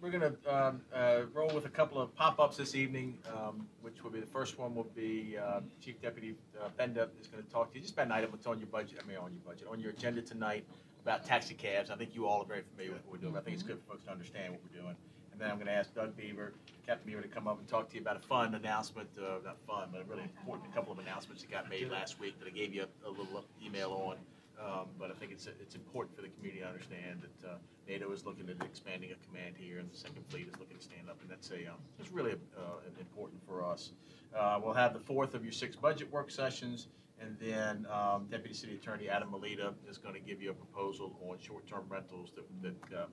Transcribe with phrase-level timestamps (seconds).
[0.00, 4.20] We're going to roll with a couple of pop-ups this evening, um, which will be,
[4.20, 7.76] the first one will be uh, Chief Deputy uh, Benda is going to talk to
[7.76, 9.78] you, just about an item that's on your budget, I mean, on your budget, on
[9.80, 10.64] your agenda tonight
[11.02, 11.90] about taxi cabs.
[11.90, 13.78] I think you all are very familiar with what we're doing, I think it's good
[13.86, 14.96] for folks to understand what we're doing.
[15.32, 16.54] And then I'm going to ask Doug Beaver,
[16.86, 19.58] Captain Beaver, to come up and talk to you about a fun announcement, uh, not
[19.66, 22.46] fun, but a really important, a couple of announcements that got made last week that
[22.48, 24.16] I gave you a a little email on.
[24.58, 27.54] Um, But I think it's, it's important for the community to understand that uh,
[27.86, 30.82] NATO is looking at expanding a command here, and the Second Fleet is looking to
[30.82, 31.78] stand up, and that's a, um,
[32.10, 33.92] really uh, important for us.
[34.34, 36.88] Uh, We'll have the fourth of your six budget work sessions,
[37.20, 41.18] and then um, Deputy City Attorney Adam Melita is going to give you a proposal
[41.28, 43.06] on short-term rentals that, that uh,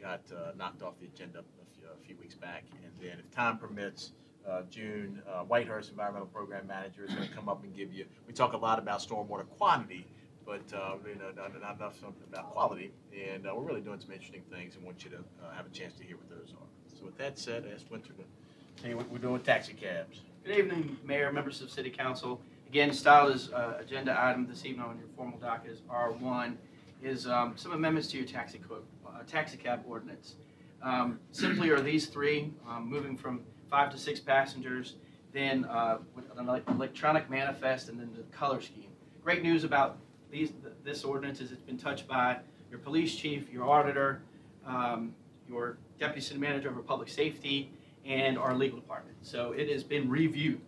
[0.00, 2.64] got uh, knocked off the agenda a few, a few weeks back.
[2.84, 4.12] And then if time permits,
[4.48, 8.06] uh, June, uh, Whitehurst Environmental Program Manager is going to come up and give you,
[8.26, 10.06] we talk a lot about stormwater quantity,
[10.46, 12.92] but uh, you know, not, not enough about quality.
[13.12, 15.70] And uh, we're really doing some interesting things and want you to uh, have a
[15.70, 16.96] chance to hear what those are.
[16.98, 18.24] So with that said, I asked Winter to
[18.80, 20.22] tell you what we're doing with taxi cabs.
[20.44, 22.40] Good evening, Mayor, members of City Council.
[22.68, 26.56] Again, styled as uh, agenda item this evening on your formal docket is R1,
[27.02, 30.36] is um, some amendments to your taxi uh, taxi cab ordinance.
[30.82, 34.94] Um, Simply are these three, um, moving from five to six passengers,
[35.32, 35.98] then uh,
[36.36, 38.90] an electronic manifest, and then the color scheme.
[39.22, 39.98] Great news about
[40.30, 40.52] these,
[40.84, 42.38] this ordinance it's been touched by
[42.70, 44.22] your police chief, your auditor,
[44.66, 45.14] um,
[45.48, 47.72] your deputy city manager of public safety,
[48.04, 49.16] and our legal department.
[49.22, 50.60] So it has been reviewed.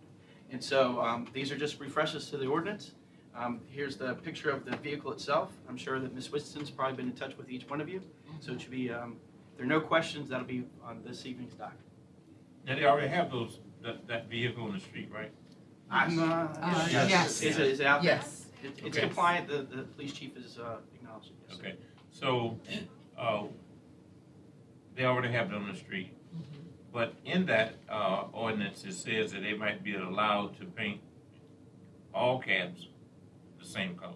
[0.51, 2.91] And so um, these are just refreshes to the ordinance.
[3.35, 5.51] Um, Here's the picture of the vehicle itself.
[5.67, 6.31] I'm sure that Ms.
[6.31, 8.01] Winston's probably been in touch with each one of you.
[8.39, 9.15] So it should be, um,
[9.51, 11.79] if there are no questions, that'll be on this evening's docket.
[12.67, 15.31] Now, they already have those, that, that vehicle on the street, right?
[15.89, 17.09] I'm, uh, Uh, yes.
[17.09, 17.41] yes.
[17.41, 18.15] Is it, is it out there?
[18.15, 18.42] Yes.
[18.63, 19.07] It- It's Okay.
[19.07, 21.59] compliant, the, the police chief is uh, acknowledged it, yes.
[21.59, 21.75] Okay,
[22.11, 22.57] so,
[23.17, 23.43] uh,
[24.95, 26.13] they already have it on the street.
[26.91, 31.01] But in that, uh, ordinance, it says that they might be allowed to paint
[32.13, 32.87] all cabs
[33.59, 34.13] the same color.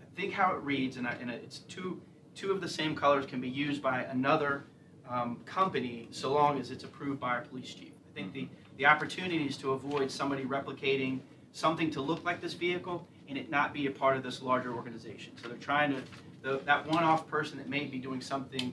[0.00, 2.00] I think how it reads, and, I, and it's two,
[2.34, 4.64] two of the same colors can be used by another
[5.10, 7.92] um, company so long as it's approved by our police chief.
[8.10, 8.48] I think the,
[8.78, 11.20] the opportunity is to avoid somebody replicating
[11.52, 14.74] something to look like this vehicle and it not be a part of this larger
[14.74, 15.32] organization.
[15.40, 16.02] So they're trying to,
[16.42, 18.72] the, that one-off person that may be doing something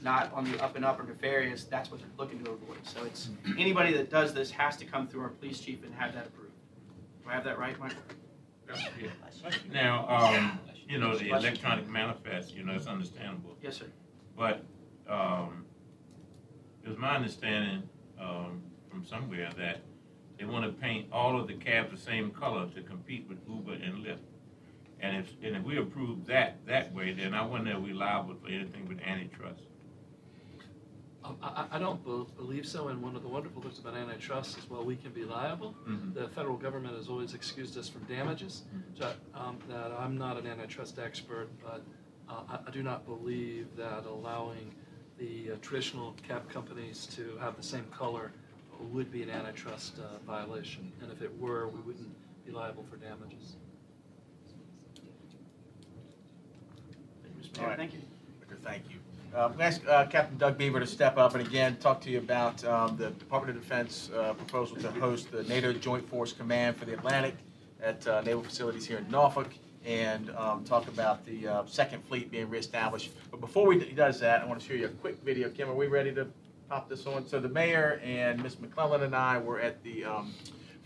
[0.00, 2.78] not on the up and up or nefarious, that's what they're looking to avoid.
[2.84, 6.14] So it's, anybody that does this has to come through our police chief and have
[6.14, 6.54] that approved.
[7.22, 7.98] Do I have that right, Michael?
[9.70, 10.58] Now, um,
[10.88, 13.56] you know, the electronic manifest, you know, it's understandable.
[13.62, 13.86] Yes, sir.
[14.36, 14.64] But,
[15.08, 15.66] um,
[16.82, 17.82] it was my understanding,
[18.18, 19.82] um, from somewhere that
[20.42, 23.74] they want to paint all of the cabs the same color to compete with Uber
[23.74, 24.18] and Lyft.
[24.98, 28.34] And if, and if we approve that, that way, then I wonder if we liable
[28.42, 29.60] for anything with antitrust.
[31.24, 33.94] Um, I, I- I don't be- believe so, and one of the wonderful things about
[33.94, 36.12] antitrust is while we can be liable, Mhm.
[36.14, 38.64] the federal government has always excused us from damages.
[38.98, 41.82] So, um, that I'm not an antitrust expert, but
[42.28, 44.74] uh, I, I do not believe that allowing
[45.18, 48.32] the uh, traditional cab companies to have the same color
[48.84, 50.92] would be an antitrust uh, violation.
[51.00, 52.08] And if it were, we wouldn't
[52.46, 53.56] be liable for damages.
[57.40, 57.58] Mr.
[57.58, 57.78] All Mayor, right.
[57.78, 58.00] thank you.
[58.40, 58.96] Victor, thank you.
[59.34, 62.02] Uh, I'm going to ask uh, Captain Doug Beaver to step up and again talk
[62.02, 66.06] to you about um, the Department of Defense uh, proposal to host the NATO Joint
[66.08, 67.34] Force Command for the Atlantic
[67.82, 69.48] at uh, naval facilities here in Norfolk
[69.84, 73.10] and um, talk about the uh, Second Fleet being reestablished.
[73.30, 75.48] But before we, he does that, I want to show you a quick video.
[75.48, 76.26] Kim, are we ready to
[76.72, 77.28] pop this on?
[77.28, 78.58] So the mayor and Ms.
[78.58, 80.32] McClellan and I were at the um,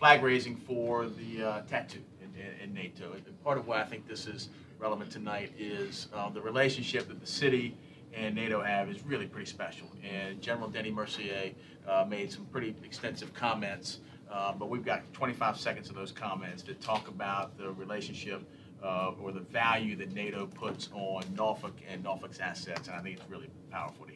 [0.01, 3.13] flag raising for the uh, tattoo in, in, in NATO.
[3.13, 4.49] And part of why I think this is
[4.81, 7.77] relevant tonight is um, the relationship that the city
[8.13, 9.87] and NATO have is really pretty special.
[10.03, 11.53] And General Denis Mercier
[11.87, 16.65] uh, made some pretty extensive comments, uh, but we've got 25 seconds of those comments
[16.65, 18.43] that talk about the relationship
[18.83, 23.19] uh, or the value that NATO puts on Norfolk and Norfolk's assets, and I think
[23.19, 24.16] it's really powerful to hear.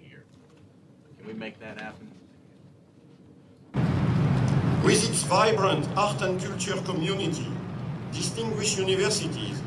[1.21, 2.09] Can we make that happen?
[4.83, 7.47] With its vibrant art and culture community,
[8.11, 9.61] distinguished universities,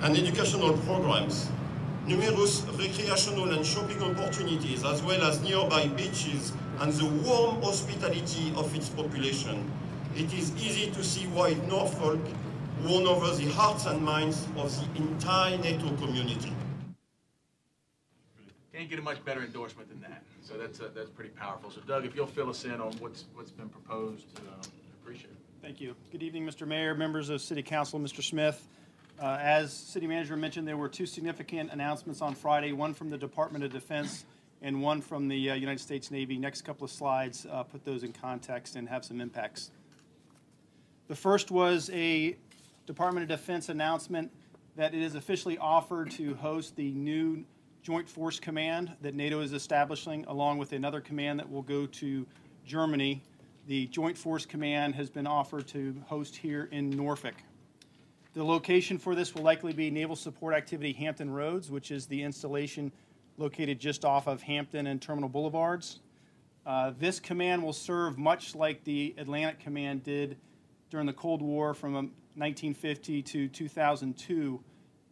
[0.00, 1.48] and educational programs,
[2.08, 8.74] numerous recreational and shopping opportunities, as well as nearby beaches and the warm hospitality of
[8.74, 9.70] its population,
[10.16, 12.18] it is easy to see why Norfolk
[12.82, 16.52] won over the hearts and minds of the entire NATO community.
[18.76, 20.22] Can't get a much better endorsement than that.
[20.42, 21.70] So that's, uh, that's pretty powerful.
[21.70, 24.66] So Doug, if you'll fill us in on what's, what's been proposed, uh,
[25.02, 25.36] appreciate it.
[25.62, 25.96] Thank you.
[26.12, 26.66] Good evening, Mr.
[26.66, 28.22] Mayor, members of City Council, Mr.
[28.22, 28.68] Smith.
[29.18, 33.16] Uh, As City Manager mentioned, there were two significant announcements on Friday, one from the
[33.16, 34.26] Department of Defense
[34.60, 36.36] and one from the uh, United States Navy.
[36.36, 39.70] Next couple of slides uh, put those in context and have some impacts.
[41.08, 42.36] The first was a
[42.84, 44.30] Department of Defense announcement
[44.76, 47.46] that it is officially offered to host the new
[47.86, 52.26] Joint Force Command that NATO is establishing, along with another command that will go to
[52.64, 53.22] Germany.
[53.68, 57.36] The Joint Force Command has been offered to host here in Norfolk.
[58.34, 62.24] The location for this will likely be Naval Support Activity Hampton Roads, which is the
[62.24, 62.90] installation
[63.36, 66.00] located just off of Hampton and Terminal Boulevards.
[66.66, 70.36] Uh, this command will serve much like the Atlantic Command did
[70.90, 74.60] during the Cold War from um, 1950 to 2002,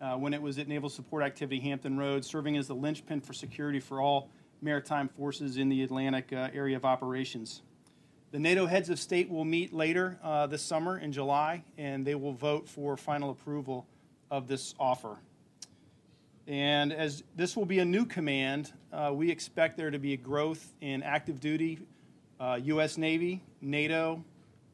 [0.00, 3.32] uh, when it was at Naval Support Activity Hampton Roads, serving as the linchpin for
[3.32, 4.30] security for all
[4.60, 7.62] maritime forces in the Atlantic uh, area of operations.
[8.32, 12.14] The NATO heads of state will meet later uh, this summer in July, and they
[12.14, 13.86] will vote for final approval
[14.30, 15.18] of this offer.
[16.46, 20.16] And as this will be a new command, uh, we expect there to be a
[20.16, 21.78] growth in active duty
[22.40, 22.98] uh, U.S.
[22.98, 24.22] Navy, NATO,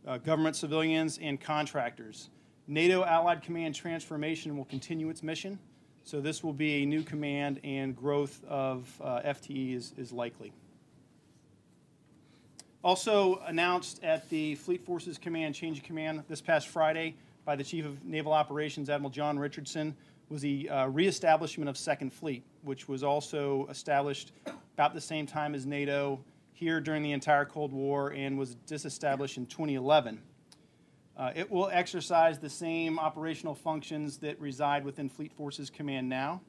[0.06, 2.30] uh, government civilians, and contractors.
[2.70, 5.58] NATO Allied Command transformation will continue its mission,
[6.04, 10.52] so this will be a new command, and growth of uh, FTE is, is likely.
[12.84, 17.64] Also announced at the Fleet Forces Command Change of Command this past Friday by the
[17.64, 19.96] Chief of Naval Operations, Admiral John Richardson,
[20.28, 24.30] was the uh, reestablishment of Second Fleet, which was also established
[24.74, 26.20] about the same time as NATO
[26.52, 30.22] here during the entire Cold War and was disestablished in 2011.
[31.16, 36.40] Uh, it will exercise the same operational functions that reside within Fleet Forces Command now,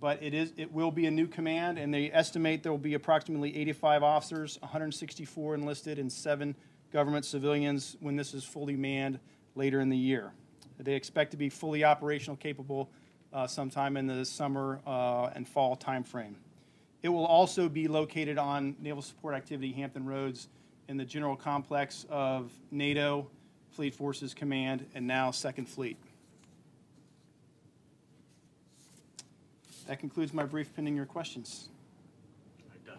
[0.00, 2.94] but it is it will be a new command, and they estimate there will be
[2.94, 6.56] approximately 85 officers, 164 enlisted, and seven
[6.92, 9.18] government civilians when this is fully manned
[9.54, 10.32] later in the year.
[10.78, 12.90] They expect to be fully operational capable
[13.32, 16.34] uh, sometime in the summer uh, and fall timeframe.
[17.02, 20.48] It will also be located on Naval Support Activity Hampton Roads
[20.88, 23.26] in the general complex of NATO,
[23.74, 25.96] Fleet Forces Command, and now Second Fleet.
[29.88, 31.68] That concludes my brief pending your questions.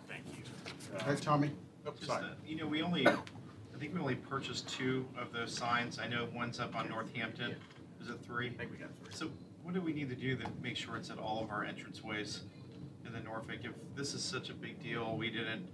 [0.07, 0.43] Thank you.
[1.05, 1.49] Hi, Tommy.
[1.87, 2.25] Oh, Just, sorry.
[2.25, 3.15] uh, You know, we only, I
[3.79, 5.97] think we only purchased two of those signs.
[5.97, 7.55] I know one's up on Northampton.
[8.01, 8.47] Is it three?
[8.47, 9.13] I think we got three.
[9.13, 9.29] So
[9.63, 12.41] what do we need to do to make sure it's at all of our entranceways
[13.05, 13.59] in the Norfolk?
[13.63, 15.67] If this is such a big deal, we didn't,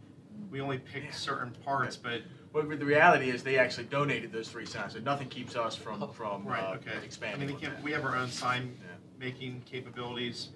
[0.52, 2.22] we only picked certain parts, but,
[2.54, 6.06] But the reality is, they actually donated those three signs, so nothing keeps us from,
[6.12, 6.92] from right, uh, okay.
[7.00, 7.76] I expanding mean, on we that.
[7.76, 8.88] can- we have our own sign Yeah.
[9.20, 10.50] making capabilities.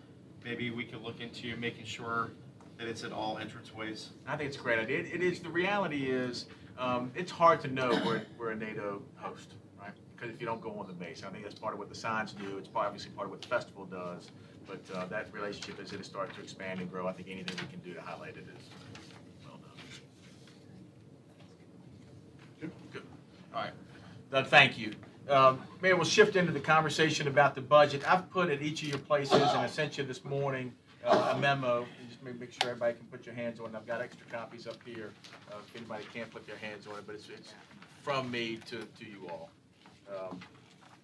[0.44, 2.32] Maybe we could look into making sure
[2.78, 4.10] that it's at all entranceways.
[4.28, 5.00] I think it's a great idea.
[5.00, 6.48] It, it is, the reality is,
[6.78, 9.92] um, it's hard to know where, where a NATO host, right?
[10.18, 11.96] Because if you don't go on the base, I think that's part of what the
[11.96, 12.58] signs do.
[12.58, 14.30] It's part, obviously part of what the festival does.
[14.68, 17.68] But, uh, that relationship, as it starts to expand and grow, I think anything we
[17.72, 18.64] can do to highlight it is
[19.46, 19.72] well done.
[22.60, 23.04] Good, good.
[23.56, 23.72] All right.
[24.32, 24.94] Doug, thank you.
[25.30, 28.04] Um, Mayor, we'll shift into the conversation about the budget.
[28.12, 30.74] I've put at each of your places, and I sent you this morning
[31.06, 33.76] uh, a memo, and just make sure everybody can put your hands on it.
[33.76, 35.14] I've got extra copies up here,
[35.52, 37.54] uh, if anybody can't put their hands on it, but it's, it's
[38.04, 39.50] from me to, to you all.
[40.10, 40.40] Um,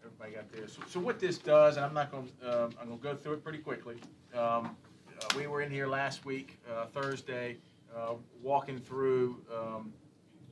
[0.04, 0.74] Everybody got theirs.
[0.76, 3.34] So- So what this does, and I'm not going, to I'm going to go through
[3.34, 3.96] it pretty quickly.
[4.34, 4.76] Um,
[5.22, 7.58] uh, We were in here last week, uh, Thursday,
[7.96, 9.94] uh, walking through um,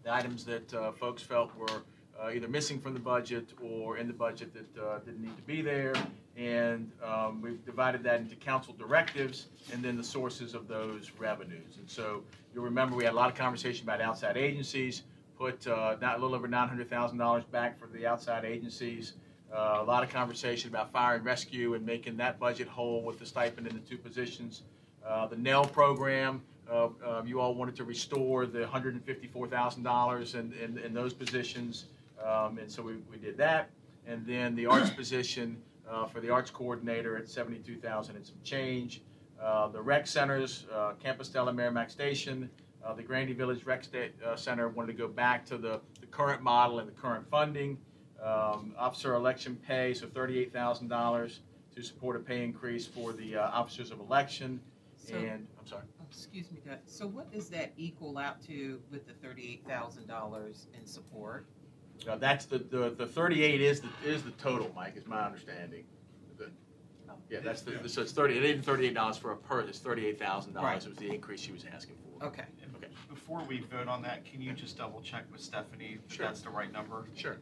[0.03, 1.81] the items that uh, folks felt were
[2.21, 5.43] uh, either missing from the budget or in the budget that uh, didn't need to
[5.43, 5.93] be there.
[6.37, 11.77] And um, we've divided that into council directives and then the sources of those revenues.
[11.77, 15.03] And so you'll remember, we had a lot of conversation about outside agencies,
[15.37, 19.13] put uh, not- a little over $900,000 back for the outside agencies.
[19.53, 23.17] Uh, A lot of conversation about fire and rescue and making that budget whole with
[23.19, 24.63] the stipend in the two positions.
[25.05, 26.41] Uh, The Nell program,
[26.71, 31.85] uh, uh, you all wanted to restore the $154,000 in, in, in those positions.
[32.23, 33.69] Um, And so we, we did that.
[34.07, 35.57] And then the arts position
[35.89, 39.01] uh, for the arts coordinator at 72,000 and some change.
[39.41, 42.49] Uh, The rec centers, uh, Campostella Merrimack Station,
[42.85, 46.07] uh, the Grandy Village Rec Sta- uh, Center wanted to go back to the, the
[46.07, 47.77] current model and the current funding.
[48.23, 51.39] Um, Officer election pay, so thirty-eight thousand dollars
[51.73, 54.59] to support a pay increase for the uh, officers of election.
[54.97, 55.83] So- And, I'm sorry.
[56.09, 56.77] Oh, Excuse me, Doug.
[56.85, 61.45] So what does that equal out to with the thirty-eight thousand dollars in support?
[62.07, 65.83] Uh, that's the, the, the thirty-eight is the, is the total, Mike, is my understanding.
[66.37, 66.49] The-
[67.29, 70.17] Yeah, that's the, so it's thirty, it isn't thirty-eight dollars for a per, it's thirty-eight
[70.19, 70.65] thousand dollars.
[70.65, 70.83] Right.
[70.83, 72.25] It was the increase she was asking for.
[72.27, 72.43] Okay.
[72.75, 72.87] Okay.
[73.09, 76.25] Before we vote on that, can you just double check with Stephanie that Sure.
[76.25, 77.07] that's the right number?
[77.15, 77.37] Sure.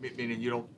[0.00, 0.68] Me- Meaning you don't,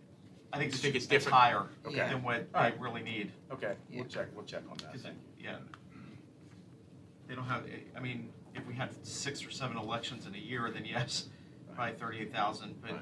[0.52, 1.37] I think You think it's it's different?
[1.37, 1.97] higher Okay.
[2.09, 2.80] than what All they right.
[2.80, 3.33] really need.
[3.52, 4.04] okay, we'll Yeah.
[4.09, 4.92] check, we'll check on that.
[4.92, 5.07] 'Cause,
[5.38, 5.59] Yeah,
[7.28, 7.62] they don't have,
[7.97, 11.26] I mean, if we had six or seven elections in a year, then yes,
[11.75, 13.00] probably thirty-eight thousand, but Right.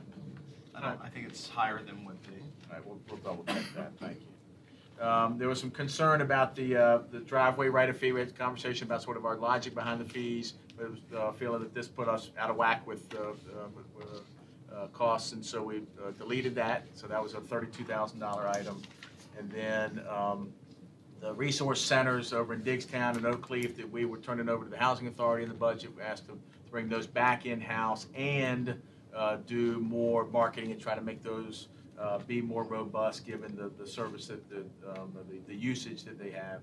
[0.74, 3.64] I don't, I think it's higher than what the, All right, we'll, we'll double check
[3.76, 5.02] that, thank you.
[5.02, 8.28] Um, there was some concern about the, uh, the driveway right of fee, we had
[8.28, 11.60] a conversation about sort of our logic behind the fees, but it was, uh, feeling
[11.62, 13.32] that this put us out of whack with, uh, uh,
[13.74, 14.20] with, with,
[14.74, 18.46] uh, costs, and so we uh, deleted that, so that was a thirty-two thousand dollar
[18.48, 18.82] item.
[19.38, 20.52] And then, um,
[21.20, 24.70] the resource centers over in Diggstown and Oak Leaf that we were turning over to
[24.70, 28.80] the Housing Authority in the budget, we asked them to bring those back in-house and,
[29.14, 31.68] uh, do more marketing and try to make those,
[31.98, 36.18] uh, be more robust, given the, the service that, the, um, the, the usage that
[36.18, 36.60] they have.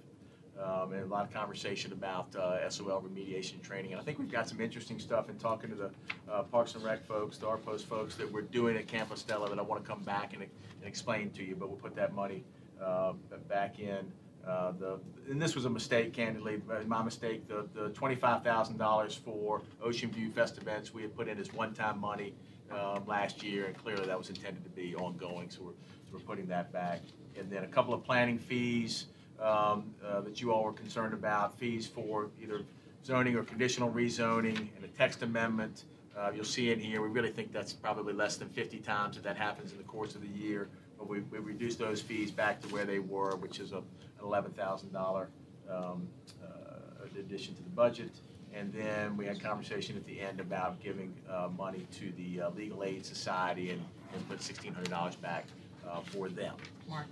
[0.61, 3.93] Um, and a lot of conversation about, uh, SOL remediation training.
[3.93, 5.91] And I think we've got some interesting stuff in talking to the,
[6.31, 9.63] uh, Parks and Rec folks, the ARPOS folks that we're doing at Campostella that I
[9.63, 10.51] want to come back and, and
[10.85, 12.43] explain to you, but we'll put that money,
[12.79, 13.13] uh,
[13.49, 14.11] back in.
[14.47, 18.77] Uh, the, and this was a mistake, candidly, uh, my mistake, the, the twenty-five thousand
[18.77, 22.33] dollars for Ocean View Fest events, we had put in as one-time money,
[22.71, 26.19] um, last year, and clearly that was intended to be ongoing, so we're, so we're
[26.19, 27.01] putting that back.
[27.39, 29.05] And then a couple of planning fees,
[29.39, 32.61] um, uh, that you all were concerned about, fees for either
[33.05, 35.85] zoning or conditional rezoning and a text amendment.
[36.17, 39.23] Uh, you'll see in here, we really think that's probably less than fifty times if
[39.23, 40.67] that happens in the course of the year.
[41.03, 43.83] But we, we reduced those fees back to where they were, which is a, an
[44.21, 45.27] eleven thousand dollar,
[45.69, 46.07] um,
[46.41, 48.11] uh, addition to the budget.
[48.53, 52.49] And then we had conversation at the end about giving, uh, money to the uh,
[52.51, 53.83] Legal Aid Society and,
[54.13, 55.45] and put sixteen hundred dollars back,
[55.85, 56.55] uh, for them.
[56.87, 57.07] Mark,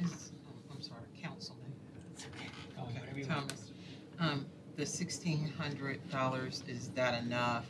[0.00, 1.72] is, oh, I'm sorry, Councilman.
[2.18, 3.50] Okay, whatever you want.
[3.50, 3.70] Thomas,
[4.18, 7.66] um, the sixteen hundred dollars, is that enough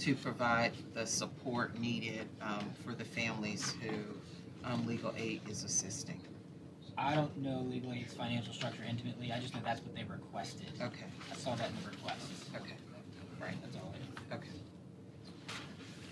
[0.00, 3.90] to provide the support needed, um, for the families who,
[4.64, 6.20] um, legal aid is assisting?
[6.96, 9.32] I don't know legal aid's financial structure intimately.
[9.32, 10.66] I just know that's what they requested.
[10.80, 12.26] Okay, I saw that in the request.
[12.56, 12.74] okay,
[13.40, 13.94] right, That's all.
[14.30, 14.48] I okay.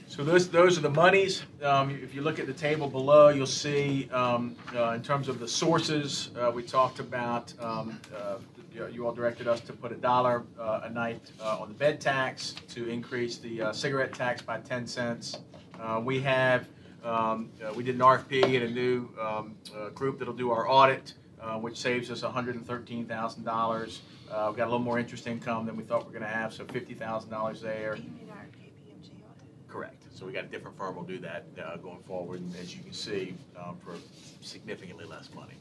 [0.08, 1.42] So those, those are the monies.
[1.62, 5.40] Um, If you look at the table below, you'll see, um, uh, in terms of
[5.40, 8.36] the sources, uh, we talked about, um, uh,
[8.72, 11.74] you- you all directed us to put a dollar uh, a night uh, on the
[11.74, 15.38] bed tax, to increase the uh, cigarette tax by 10 cents.
[15.80, 16.68] Uh, We have,
[17.04, 20.68] um, uh, we did an RFP and a new um, uh, group that'll do our
[20.68, 23.98] audit, uh, which saves us $113,000.
[24.28, 26.36] Uh, We've got a little more interest income than we thought we were going to
[26.36, 27.96] have, so $50,000 there.
[27.96, 29.68] You mean our KPMG audit?
[29.68, 30.02] Correct.
[30.14, 32.82] So we got a different firm will do that uh, going forward, and as you
[32.82, 33.94] can see, um, for
[34.40, 35.54] significantly less money,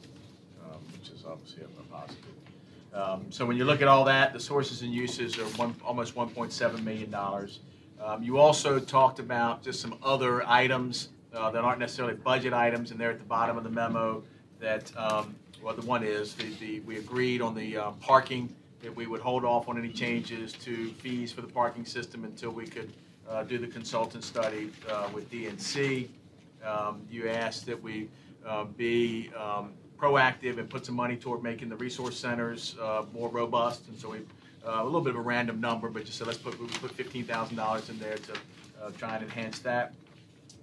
[0.64, 2.24] um, which is obviously a a positive.
[2.94, 6.14] Um, So when you look at all that, the sources and uses are one, almost
[6.14, 7.14] $1.7 million.
[7.14, 12.90] Um, You also talked about just some other items uh, that aren't necessarily budget items,
[12.90, 14.22] and they're at the bottom of the memo
[14.58, 18.48] that, um, well, the one is, the, the, we agreed on the uh, parking,
[18.82, 22.50] that we would hold off on any changes to fees for the parking system until
[22.50, 22.92] we could
[23.28, 26.08] uh, do the consultant study uh, with DNC.
[26.64, 28.08] Um, You asked that we
[28.46, 33.28] uh, be um, proactive and put some money toward making the resource centers uh, more
[33.28, 34.18] robust, and so we,
[34.66, 36.92] uh, a little bit of a random number, but just said, let's put, we put
[36.92, 38.32] fifteen thousand dollars in there to
[38.82, 39.94] uh, try and enhance that.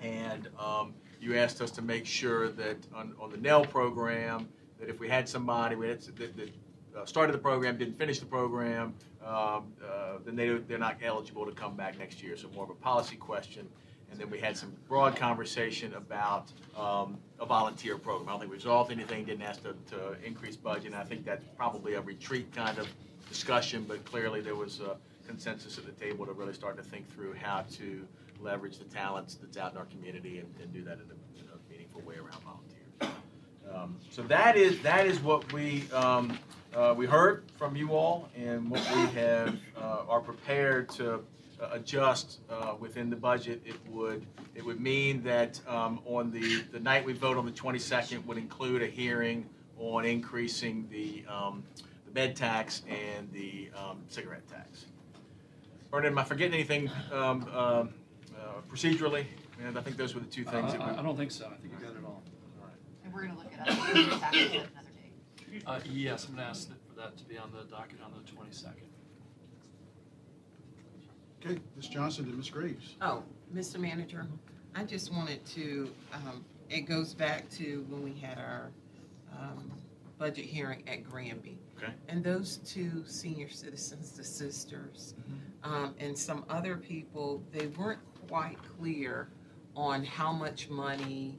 [0.01, 4.47] And um, you asked us to make sure that on, on the Nell program,
[4.79, 6.49] that if we had somebody we had, that, that
[6.97, 8.93] uh, started the program, didn't finish the program,
[9.25, 12.35] um, uh, then they, they're not eligible to come back next year.
[12.35, 13.67] So more of a policy question.
[14.11, 18.29] And then we had some broad conversation about um, a volunteer program.
[18.29, 20.87] I don't think we resolved anything, didn't ask to, to increase budget.
[20.87, 22.87] And I think that's probably a retreat kind of
[23.27, 27.11] discussion, but clearly there was a consensus at the table to really start to think
[27.11, 28.05] through how to
[28.43, 31.47] leverage the talents that's out in our community and, and do that in a, in
[31.49, 33.23] a meaningful way around volunteers.
[33.73, 36.37] Um, so that is that is what we um,
[36.75, 41.69] uh, we heard from you all and what we have uh, are prepared to uh,
[41.71, 43.61] adjust uh, within the budget.
[43.65, 47.51] It would it would mean that um, on the the night we vote on the
[47.51, 51.63] 22nd would include a hearing on increasing the um,
[52.05, 54.85] the bed tax and the um, cigarette tax.
[55.89, 57.93] Vernon, am I forgetting anything um, um,
[58.53, 59.25] uh, procedurally?
[59.63, 60.85] And I think those were the two things that we.
[60.85, 61.45] Uh, I, I don't think so.
[61.45, 62.21] I think you got it all.
[63.03, 64.89] And we're gonna look at other taxes at another
[65.51, 65.63] date.
[65.65, 68.31] Uh, yes, I'm gonna ask that- for that to be on the docket on the
[68.31, 68.87] twenty-second.
[71.45, 71.87] Okay, Ms.
[71.87, 72.49] Johnson and Ms.
[72.49, 72.95] Graves.
[73.01, 73.77] Oh, Mr.
[73.77, 74.25] Manager,
[74.75, 78.71] I just wanted to, um, it goes back to when we had our,
[79.37, 79.69] um,
[80.17, 81.57] budget hearing at Granby.
[81.77, 81.91] Okay.
[82.07, 85.15] And those two senior citizens, the sisters,
[85.63, 89.29] um, and some other people, they weren't quite clear
[89.75, 91.37] on how much money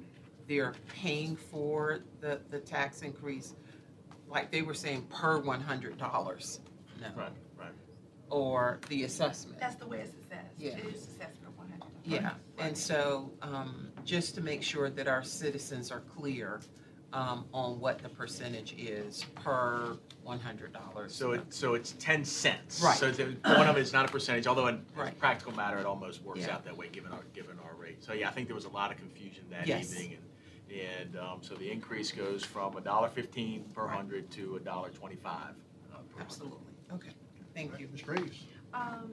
[0.48, 3.54] they're paying for the, the tax increase.
[4.28, 6.60] Like they were saying per one hundred dollars.
[7.00, 7.08] No.
[7.16, 7.72] Right, right.
[8.30, 9.60] or the assessment.
[9.60, 10.54] That's the way it's assessed.
[10.58, 10.72] Yeah.
[10.72, 11.84] It is assessed for one hundred.
[12.04, 16.60] Yeah, and so, um, just to make sure that our citizens are clear,
[17.14, 21.14] um, on what the percentage is per one hundred dollars.
[21.14, 22.82] So it, so it's ten cents.
[22.82, 22.96] Right.
[22.98, 25.16] So the, one of it is not a percentage, although in Right.
[25.18, 26.54] practical matter, it almost works Yeah.
[26.54, 28.02] out that way, given our, given our rate.
[28.02, 29.92] So yeah, I think there was a lot of confusion that Yes.
[29.92, 30.18] evening,
[30.68, 30.80] and,
[31.14, 33.94] and, um, so the increase goes from a dollar fifteen per Right.
[33.96, 35.54] hundred to a dollar twenty-five.
[35.92, 36.20] uh, per hundred.
[36.22, 37.12] Absolutely, okay,
[37.54, 37.88] thank you.
[37.92, 38.02] Ms.
[38.02, 38.38] Graves?
[38.72, 39.12] Um,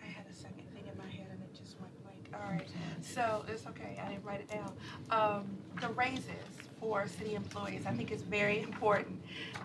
[0.00, 2.23] I had a second thing in my head and it just went blank.
[2.42, 2.66] All right,
[3.00, 4.72] so it's okay, I didn't write it down.
[5.10, 6.24] Um, the raises
[6.80, 9.22] for city employees, I think it's very important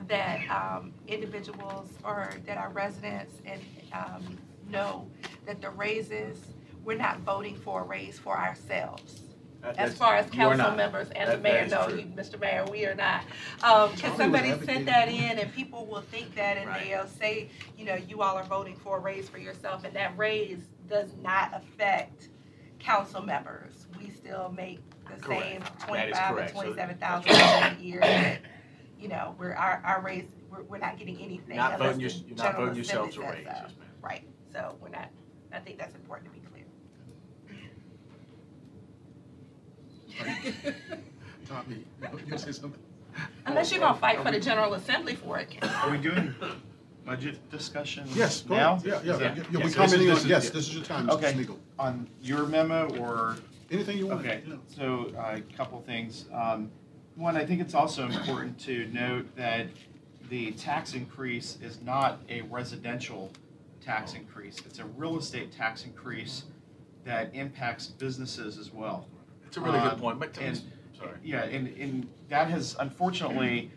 [0.08, 3.62] that, um, individuals or that our residents and,
[3.94, 4.38] um,
[4.70, 5.10] know
[5.46, 6.40] that the raises,
[6.84, 9.24] we're not voting for a raise for ourselves.
[9.62, 10.78] That- As that's- far as you are council not.
[10.78, 11.98] members and the That- that mayor is know, true.
[12.00, 12.40] you- Mr.
[12.40, 13.24] Mayor, we are not.
[13.62, 16.70] Um, cause Charlie somebody would sent advocate that in and people will think that and
[16.70, 16.86] Right.
[16.86, 20.18] they'll say, you know, you all are voting for a raise for yourself and that
[20.18, 22.30] raise does not affect
[22.80, 23.88] council members.
[24.00, 25.42] We still make the Correct.
[25.42, 26.50] same That is twenty-five or correct.
[26.56, 28.00] So twenty-seven that's a year.
[28.02, 28.40] that,
[29.00, 32.14] You know, we're, our, our raise, we're, we're not getting anything Not unless voting the
[32.14, 33.64] your- you're not General voting yourselves a Assembly raise, says so.
[33.68, 33.88] yes, ma'am.
[34.02, 35.10] Right, so we're not,
[35.54, 36.66] I think that's important to be clear.
[41.48, 42.82] Tommy, you gonna say something?
[43.46, 45.56] Unless you're gonna oh, fight for the General Assembly for it.
[45.62, 46.34] Are we doing
[47.06, 48.74] budget discussion Yes, go now?
[48.76, 48.86] ahead.
[48.86, 50.30] Yeah, yeah, Is that- yeah, you'll yeah, be so this is- commenting this on, is-
[50.30, 50.52] yes, yeah.
[50.52, 51.12] this is your time, Mr.
[51.14, 51.34] Okay.
[51.34, 51.58] Smigiel.
[51.80, 53.38] On your memo or?
[53.72, 54.20] Anything you want.
[54.20, 54.56] Okay, yeah.
[54.68, 56.26] so uh, a couple things.
[56.34, 56.70] Um,
[57.16, 59.68] One, I think it's also important to note that
[60.30, 63.32] the tax increase is not a residential
[63.82, 64.58] tax increase.
[64.66, 66.44] It's a real estate tax increase
[67.06, 69.08] that impacts businesses as well.
[69.48, 70.62] It's a really good Um, point, but, and-
[70.98, 71.16] sorry.
[71.24, 73.72] Yeah, and, and that has unfortunately,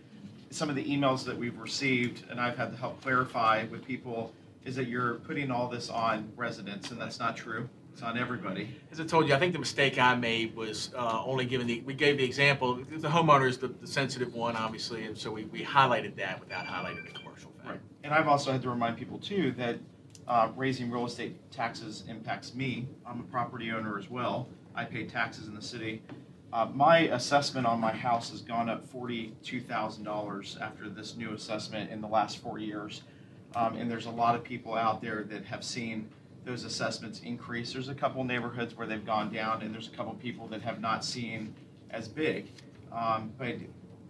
[0.51, 4.33] some of the emails that we've received, and I've had to help clarify with people,
[4.65, 7.69] is that you're putting all this on residents, and that's not true.
[7.93, 8.69] It's on everybody.
[8.91, 11.83] As I told you, I think the mistake I made was uh, only giving the,
[11.83, 15.45] we gave the example, the homeowner is the the sensitive one, obviously, and so we,
[15.45, 17.81] we highlighted that without highlighting the commercial Right.
[18.03, 19.79] And I've also had to remind people too that
[20.27, 22.89] uh, raising real estate taxes impacts me.
[23.07, 24.49] I'm a property owner as well.
[24.75, 26.03] I pay taxes in the city.
[26.53, 31.33] Uh, my assessment on my house has gone up forty-two thousand dollars after this new
[31.33, 33.03] assessment in the last four years.
[33.55, 36.09] Um, and there's a lot of people out there that have seen
[36.45, 37.73] those assessments increase.
[37.73, 40.81] There's a couple neighborhoods where they've gone down, and there's a couple people that have
[40.81, 41.55] not seen
[41.91, 42.49] as big.
[42.93, 43.57] Um, but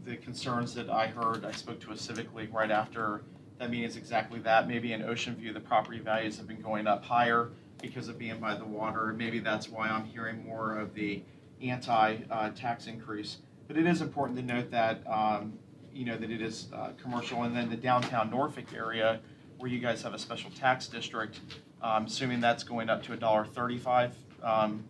[0.04, 3.22] the concerns that I heard, I spoke to a Civic League right after
[3.58, 4.66] that meeting is exactly that.
[4.66, 8.40] Maybe in Ocean View, the property values have been going up higher because of being
[8.40, 9.14] by the water.
[9.16, 11.22] Maybe that's why I'm hearing more of the
[11.60, 13.38] anti-tax increase.
[13.68, 15.52] But it is important to note that, um,
[15.92, 17.44] you know, that it is uh, commercial.
[17.44, 19.20] And then the downtown Norfolk area,
[19.58, 21.40] where you guys have a special tax district,
[21.82, 24.84] um, assuming that's going up to a dollar thirty-five um,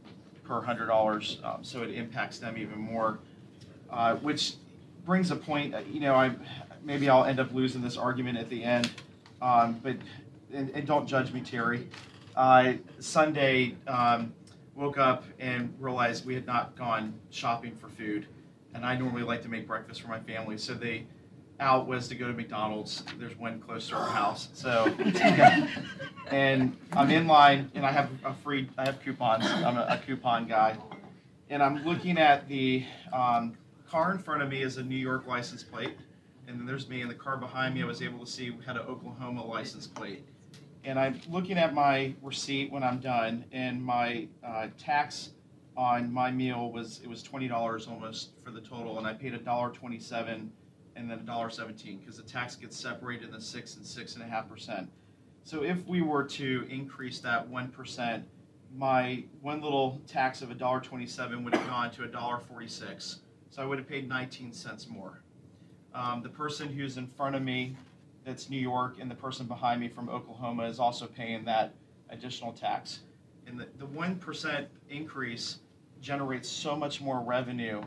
[0.45, 3.19] per hundred dollars, um, so it impacts them even more.
[3.91, 4.55] Uh, which
[5.05, 6.35] brings a point, uh, you know, I,
[6.83, 8.91] maybe I'll end up losing this argument at the end,
[9.43, 9.97] um, but,
[10.53, 11.89] and, and don't judge me, Terry.
[12.35, 14.33] Uh, Sunday, um,
[14.75, 18.27] woke up and realized we had not gone shopping for food,
[18.75, 21.03] and I normally like to make breakfast for my family, so the
[21.63, 23.05] out was to go to McDonald's.
[23.19, 24.85] There's one close to our house, so.
[26.31, 29.47] and I'm in line, and I have a free, I have coupons.
[29.47, 30.77] I'm a, a coupon guy,
[31.49, 33.57] and I'm looking at the um,
[33.89, 35.97] car in front of me is a New York license plate,
[36.49, 38.77] and then there's me, and the car behind me I was able to see had
[38.77, 40.25] an Oklahoma license plate.
[40.85, 45.31] And I'm looking at my receipt when I'm done, and my uh, tax
[45.77, 49.33] on my meal was it was twenty dollars almost for the total, and I paid
[49.33, 50.51] a dollar twenty-seven
[50.97, 54.15] and then a dollar seventeen because the tax gets separated in the six and six
[54.15, 54.91] and a half percent.
[55.45, 58.25] So if we were to increase that one percent,
[58.77, 63.21] my one little tax of a dollar twenty-seven would have gone to a dollar forty-six.
[63.51, 65.23] So I would have paid nineteen cents more.
[65.95, 67.77] Um, the person who's in front of me,
[68.25, 71.75] that's New York, and the person behind me from Oklahoma is also paying that
[72.09, 73.01] additional tax.
[73.47, 75.59] And the, the one percent increase
[76.01, 77.83] generates so much more revenue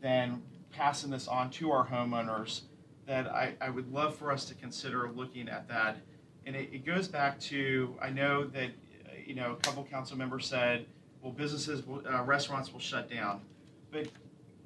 [0.00, 0.42] than
[0.72, 2.62] passing this on to our homeowners
[3.06, 5.96] that I, I would love for us to consider looking at that.
[6.46, 8.70] And it, it goes back to, I know that,
[9.26, 10.86] you know, a couple council members said,
[11.22, 13.40] well, businesses, will, uh, restaurants will shut down.
[13.90, 14.08] But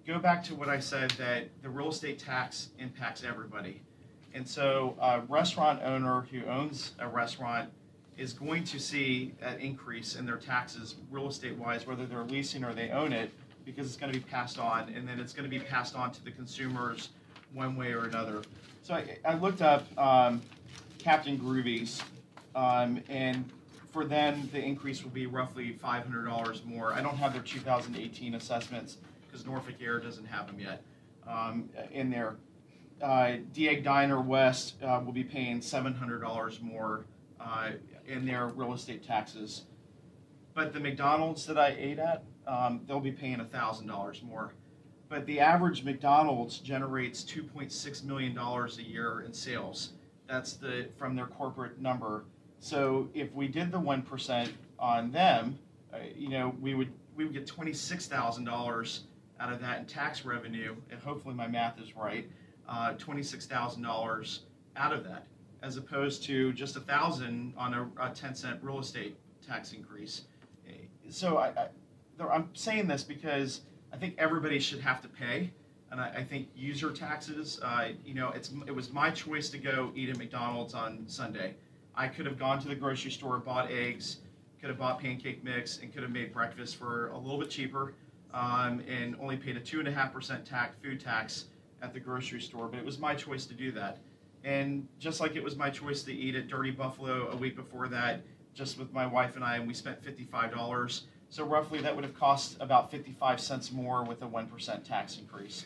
[0.07, 3.81] go back to what I said, that the real estate tax impacts everybody.
[4.35, 7.71] And so a restaurant owner who owns a restaurant
[8.17, 12.65] is going to see an increase in their taxes real estate wise, whether they're leasing
[12.65, 13.31] or they own it,
[13.65, 16.11] because it's going to be passed on, and then it's going to be passed on
[16.13, 17.11] to the consumers
[17.53, 18.43] one way or another.
[18.83, 20.43] So I, I looked up um,
[20.99, 22.03] Captain Groovy's
[22.55, 23.51] Um, and
[23.93, 26.93] for them, the increase will be roughly five hundred dollars more.
[26.93, 30.83] I don't have their two thousand eighteen assessments, because Norfolk Air doesn't have them yet,
[31.27, 32.37] um, in there.
[33.03, 37.07] Uh, Dieg Diner West, uh, will be paying seven hundred dollars more,
[37.41, 37.71] uh,
[38.07, 39.65] in their real estate taxes.
[40.55, 44.55] But the McDonald's that I ate at, um, they'll be paying thousand dollars more.
[45.09, 49.93] But the average McDonald's generates two point six million dollars a year in sales.
[50.29, 52.25] That's the from their corporate number.
[52.61, 55.59] So if we did the one percent on them,
[55.93, 59.05] uh, you know, we would we would get twenty six thousand dollars
[59.41, 62.29] out of that in tax revenue, and hopefully my math is right.
[62.69, 64.45] Uh, twenty six thousand dollars
[64.77, 65.27] out of that,
[65.63, 70.23] as opposed to just a thousand on a, a ten cent real estate tax increase.
[71.11, 71.69] So I, I,
[72.21, 75.51] I'm saying this because I think everybody should have to pay,
[75.91, 77.61] and I, I think user taxes.
[77.63, 81.55] Uh, you know, it's it was my choice to go eat at McDonald's on Sunday.
[81.95, 84.19] I could have gone to the grocery store, bought eggs,
[84.61, 87.95] could have bought pancake mix, and could have made breakfast for a little bit cheaper,
[88.33, 91.47] um, and only paid a two and a half percent tax food tax
[91.83, 92.69] at the grocery store.
[92.69, 93.99] But it was my choice to do that,
[94.45, 97.89] and just like it was my choice to eat at Dirty Buffalo a week before
[97.89, 98.23] that,
[98.55, 101.05] just with my wife and I, and we spent fifty five dollars.
[101.33, 105.17] So roughly, that would have cost about fifty-five cents more with a one percent tax
[105.17, 105.65] increase.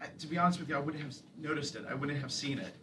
[0.00, 1.84] I- To be honest with you, I wouldn't have noticed it.
[1.90, 2.76] I wouldn't have seen it.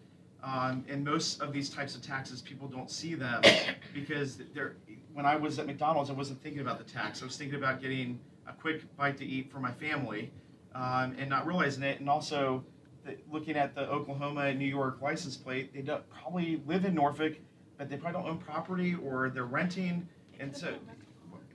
[0.43, 3.41] Um, and most of these types of taxes, people don't see them
[3.93, 4.75] because they're.
[5.13, 7.21] When I was at McDonald's, I wasn't thinking about the tax.
[7.21, 10.29] I was thinking about getting a quick bite to eat for my family,
[10.75, 12.01] um, and not realizing it.
[12.01, 12.65] And also,
[13.05, 16.95] the, looking at the Oklahoma and New York license plate, they don't probably live in
[16.95, 17.37] Norfolk,
[17.77, 20.05] but they probably don't own property or they're renting,
[20.37, 20.73] and so.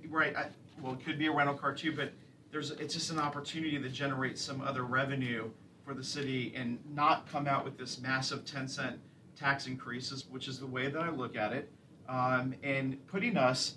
[0.09, 0.37] Right.
[0.37, 0.47] I,
[0.81, 2.13] well, it could be a rental car too, but
[2.51, 5.51] there's it's just an opportunity to generate some other revenue
[5.85, 8.99] for the city and not come out with this massive 10 cent
[9.37, 11.71] tax increases, which is the way that I look at it,
[12.09, 13.75] um, and putting us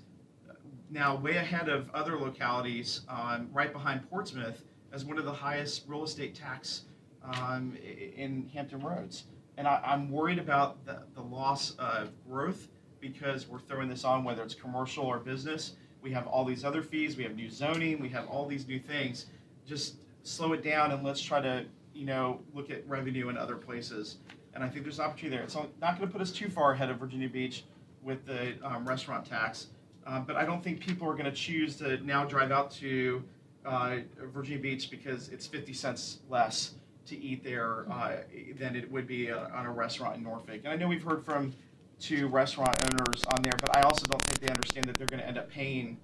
[0.90, 4.64] now way ahead of other localities, um, right behind Portsmouth,
[4.94, 6.84] as one of the highest real estate tax
[7.24, 7.76] um,
[8.16, 9.26] in Hampton Roads.
[9.58, 12.68] And I, I'm worried about the, the loss of growth
[13.02, 15.74] because we're throwing this on, whether it's commercial or business.
[16.08, 18.80] We have all these other fees, we have new zoning, we have all these new
[18.80, 19.26] things.
[19.66, 23.58] Just slow it down and let's try to, you know, look at revenue in other
[23.58, 24.16] places.
[24.54, 25.44] And I think there's opportunity there.
[25.44, 27.66] It's not going to put us too far ahead of Virginia Beach
[28.04, 29.68] with the um, restaurant tax.
[30.06, 33.22] Uh, but I don't think people are going to choose to now drive out to
[33.66, 33.98] uh,
[34.34, 36.76] Virginia Beach because it's 50 cents less
[37.08, 38.16] to eat there uh,
[38.58, 40.62] than it would be uh, on a restaurant in Norfolk.
[40.64, 41.54] And I know we've heard from
[42.00, 45.20] two restaurant owners on there, but I also don't think they understand that they're going
[45.20, 45.98] to end up paying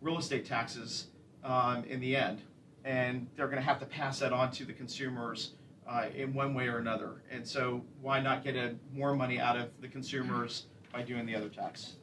[0.00, 1.06] real estate taxes
[1.44, 2.42] um, in the end.
[2.84, 5.52] And they're going to have to pass that on to the consumers
[5.88, 7.22] uh, in one way or another.
[7.30, 11.34] And so why not get a, more money out of the consumers by doing the
[11.34, 11.94] other tax?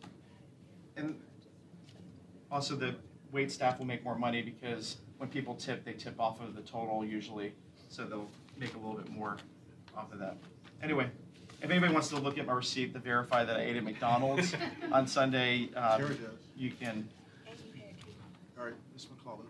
[0.95, 1.15] And
[2.51, 2.95] also, the
[3.31, 6.62] wait staff will make more money because when people tip, they tip off of the
[6.62, 7.53] total usually,
[7.89, 9.38] so they'll make a little bit more
[9.95, 10.38] off of that.
[10.81, 11.10] Anyway,
[11.62, 14.54] if anybody wants to look at my receipt to verify that I ate at McDonald's
[14.91, 16.20] on Sunday, uh, Jerry does.
[16.56, 17.08] you can.
[18.58, 19.08] All right, Ms.
[19.10, 19.46] McClellan.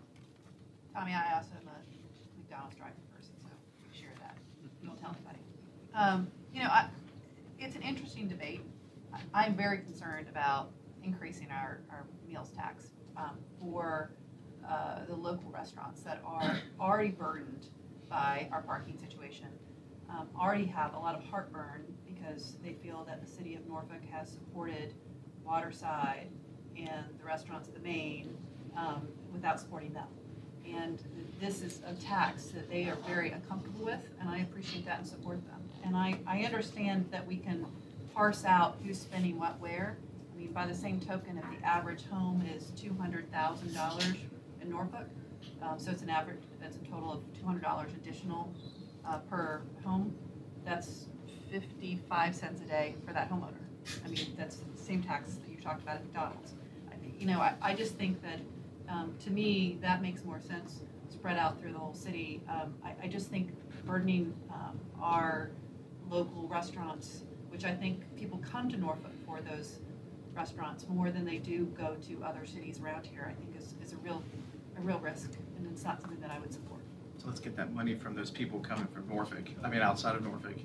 [0.94, 3.50] Tommy, I also am a McDonald's driver person, so
[3.98, 4.34] share that.
[4.84, 5.38] Don't tell anybody.
[5.94, 6.88] Um, you know, I,
[7.58, 8.60] it's an interesting debate.
[9.12, 10.70] I- I'm very concerned about
[11.02, 14.10] increasing our, our meals tax um, for
[14.68, 17.66] uh, the local restaurants that are already burdened
[18.10, 19.46] by our parking situation,
[20.10, 21.84] um, already have a lot of heartburn
[22.18, 24.94] because they feel that the city of Norfolk has supported
[25.44, 26.28] Waterside
[26.76, 28.36] and the restaurants at the Main
[28.76, 30.06] um, without supporting them.
[30.66, 31.02] And
[31.40, 35.06] this is a tax that they are very uncomfortable with, and I appreciate that and
[35.06, 35.60] support them.
[35.84, 37.64] And I, I understand that we can
[38.14, 39.96] parse out who's spending what where.
[40.34, 44.14] I mean, by the same token, if the average home is two hundred thousand dollars
[44.60, 45.08] in Norfolk,
[45.62, 48.52] um, so it's an average, that's a total of two hundred dollars additional,
[49.08, 50.14] uh, per home,
[50.66, 51.06] that's
[51.50, 53.52] fifty-five cents a day for that homeowner.
[54.04, 56.52] I mean, that's the same tax that you talked about at McDonald's.
[56.92, 58.40] I think, You know, I, I just think that,
[58.88, 60.80] um, to me, that makes more sense,
[61.10, 62.42] spread out through the whole city.
[62.48, 63.50] Um, I, I just think
[63.86, 65.50] burdening, um, our
[66.10, 69.78] local restaurants, which I think people come to Norfolk for those
[70.34, 73.92] restaurants more than they do go to other cities around here, I think is, is
[73.92, 74.22] a real,
[74.76, 76.80] a real risk, and it's not something that I would support.
[77.16, 79.48] So let's get that money from those people coming from Norfolk.
[79.64, 80.56] I mean, outside of Norfolk.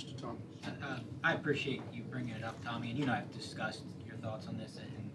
[0.00, 0.18] Mr.
[0.20, 0.42] Thomas.
[0.82, 4.16] Uh, I appreciate you bringing it up, Tommy, and you and I have discussed your
[4.16, 5.10] thoughts on this and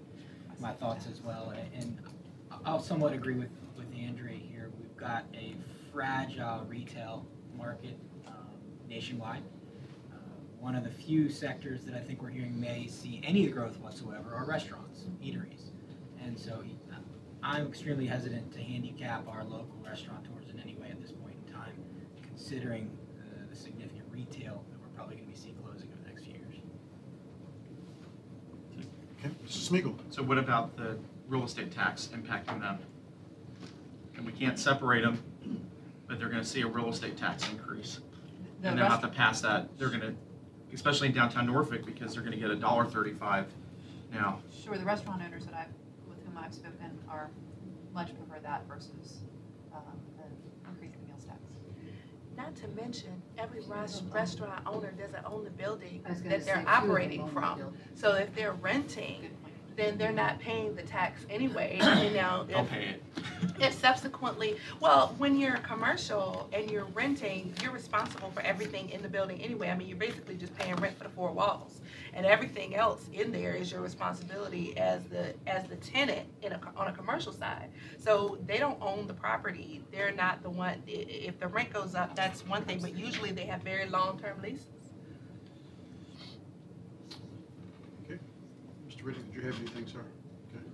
[0.59, 1.53] my thoughts as well.
[1.75, 1.97] And
[2.65, 4.69] I'll somewhat agree with, with Andrea here.
[4.79, 5.55] We've got a
[5.91, 7.25] fragile retail
[7.57, 8.33] market um,
[8.87, 9.41] nationwide.
[10.13, 10.17] Uh,
[10.59, 14.33] One of the few sectors that I think we're hearing may see any growth whatsoever
[14.35, 15.71] are restaurants, eateries.
[16.23, 16.95] And so uh,
[17.41, 21.53] I'm extremely hesitant to handicap our local restaurateurs in any way at this point in
[21.53, 21.73] time,
[22.23, 24.63] considering uh, the significant retail
[24.95, 26.55] probably going to be seeing closing over the next few years.
[29.19, 29.69] Okay, Mr.
[29.69, 29.95] Smigiel.
[30.09, 32.79] So what about the real estate tax impacting them?
[34.15, 35.21] And we can't separate them,
[36.07, 37.99] but they're gonna see a real estate tax increase.
[38.61, 40.13] The And they'll have to pass that, they're gonna,
[40.73, 43.47] especially in downtown Norfolk, because they're gonna get a dollar thirty-five
[44.13, 44.39] now.
[44.63, 47.29] Sure, the restaurant owners that I've, with whom I've spoken are
[47.93, 49.23] much prefer that versus,
[49.73, 49.81] um,
[50.17, 51.39] the increase in meals tax.
[52.37, 56.45] Not to mention, every res- restaurant owner doesn't own the building I was gonna that
[56.45, 57.57] say, they're few of them operating own the from.
[57.57, 57.77] building.
[57.95, 59.53] So if they're renting, Good point.
[59.77, 62.43] then they're not paying the tax anyway, you know.
[62.47, 63.03] They'll if- pay it.
[63.59, 69.09] If subsequently, well, when you're commercial and you're renting, you're responsible for everything in the
[69.09, 69.69] building anyway.
[69.69, 71.79] I mean, you're basically just paying rent for the four walls.
[72.15, 76.61] And everything else in there is your responsibility as the, as the tenant in a,
[76.77, 77.69] on a commercial side.
[77.99, 79.83] So they don't own the property.
[79.91, 80.93] They're not the one, i- i-
[81.27, 84.65] if the rent goes up, that's one thing, but usually they have very long-term leases.
[88.05, 88.17] Okay,
[88.89, 89.03] Mr.
[89.03, 89.99] Riddick, did you have anything, sir?
[90.55, 90.65] Okay.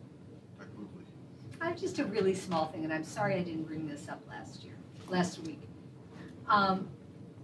[0.59, 0.69] Dr.
[0.77, 1.03] Whibley.
[1.59, 4.21] I have just a really small thing, and I'm sorry I didn't bring this up
[4.29, 4.75] last year,
[5.09, 5.61] last week.
[6.47, 6.87] Um,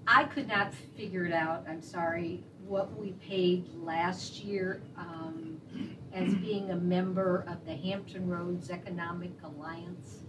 [0.05, 5.59] I could not figure it out, I'm sorry, what we paid last year um,
[6.13, 10.19] as being a member of the Hampton Roads Economic Alliance.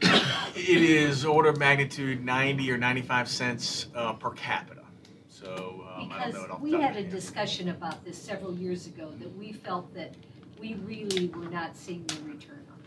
[0.00, 4.82] It is order of magnitude ninety or ninety-five cents uh, per capita.
[5.28, 9.36] So um, I don't Because we had a discussion about this several years ago, that
[9.36, 10.14] we felt that
[10.60, 12.78] we really were not seeing the return on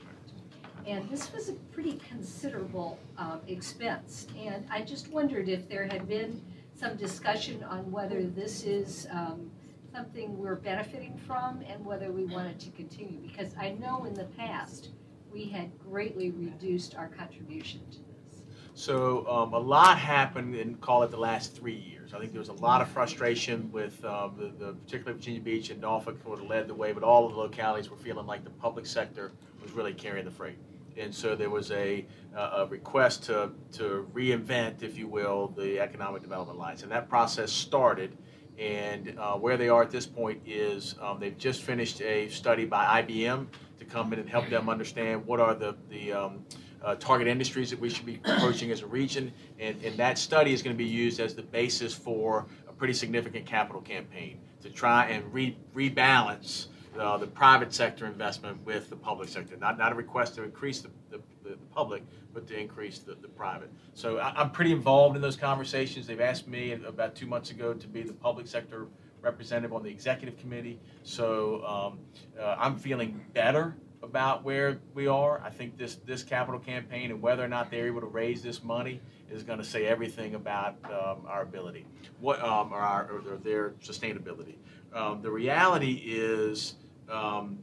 [0.86, 0.90] it.
[0.90, 6.08] And this was a pretty considerable uh, expense, and I just wondered if there had
[6.08, 6.42] been
[6.76, 9.50] some discussion on whether this is um,
[9.94, 14.14] something we're benefiting from and whether we want it to continue, because I know in
[14.14, 14.90] the past,
[15.32, 18.42] we had greatly reduced our contribution to this.
[18.74, 22.14] So um, a lot happened in call it the last three years.
[22.14, 25.70] I think there was a lot of frustration with um, the, the particularly Virginia Beach
[25.70, 28.44] and Norfolk sort of led the way, but all of the localities were feeling like
[28.44, 30.58] the public sector was really carrying the freight.
[30.98, 32.06] And so there was a,
[32.36, 36.84] a request to, to reinvent, if you will, the Economic Development Alliance.
[36.84, 38.18] And that process started.
[38.58, 42.66] And uh, where they are at this point is um, they've just finished a study
[42.66, 43.48] by IBM
[43.80, 46.46] to come in and help them understand what are the, the um,
[46.82, 49.34] uh, target industries that we should be approaching as a region.
[49.60, 52.94] And, and that study is going to be used as the basis for a pretty
[52.94, 56.68] significant capital campaign to try and re- rebalance
[57.00, 59.58] uh, the private sector investment with the public sector.
[59.58, 62.04] Not, not a request to increase the, the, the public,
[62.34, 63.70] but to increase the, the private.
[63.94, 66.08] So I, I'm pretty involved in those conversations.
[66.08, 68.88] They've asked me about two months ago to be the public sector
[69.22, 70.80] representative on the executive committee.
[71.04, 72.00] So um,
[72.40, 75.42] uh, I'm feeling better about where we are.
[75.44, 78.64] I think this this capital campaign and whether or not they're able to raise this
[78.64, 81.86] money is going to say everything about um, our ability,
[82.20, 84.56] what um, or, our, or their sustainability.
[84.94, 86.76] Um, the reality is.
[87.10, 87.60] Um,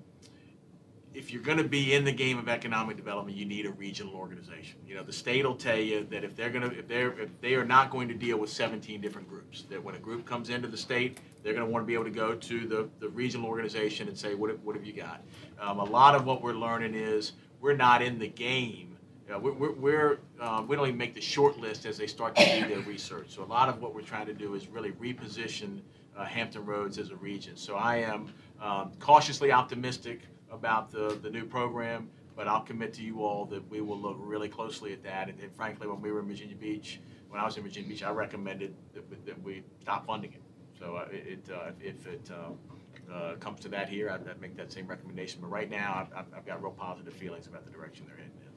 [1.14, 4.14] if you're going to be in the game of economic development, you need a regional
[4.14, 4.78] organization.
[4.86, 7.40] You know, the state will tell you that if they're going to, if they're, if
[7.40, 10.48] they are not going to deal with 17 different groups, that when a group comes
[10.48, 13.08] into the state, they're going to want to be able to go to the, the
[13.10, 15.22] regional organization and say, what, what have you got?
[15.60, 18.91] Um, a lot of what we're learning is we're not in the game.
[19.32, 22.06] You know, we're, we're, we're uh, we don't even make the short list as they
[22.06, 23.30] start to do their research.
[23.30, 25.80] So a lot of what we're trying to do is really reposition
[26.14, 27.56] uh, Hampton Roads as a region.
[27.56, 33.02] So I am um, cautiously optimistic about the, the new program, but I'll commit to
[33.02, 35.30] you all that we will look really closely at that.
[35.30, 38.02] And, and frankly, when we were in Virginia Beach, when I was in Virginia Beach,
[38.02, 40.42] I recommended that, we- that we stop funding it.
[40.78, 44.58] So uh, it, uh, if it uh, uh, comes to that here, I'd, I'd make
[44.58, 45.40] that same recommendation.
[45.40, 48.51] But right now, I've- I've got real positive feelings about the direction they're heading in.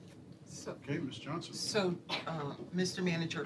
[0.55, 1.17] So, Okay, Ms.
[1.19, 1.53] Johnson.
[1.53, 1.95] so,
[2.27, 3.03] uh, Mr.
[3.03, 3.45] Manager,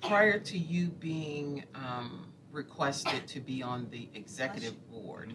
[0.00, 5.34] prior to you being um, requested to be on the executive board,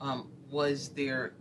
[0.00, 1.34] um, was there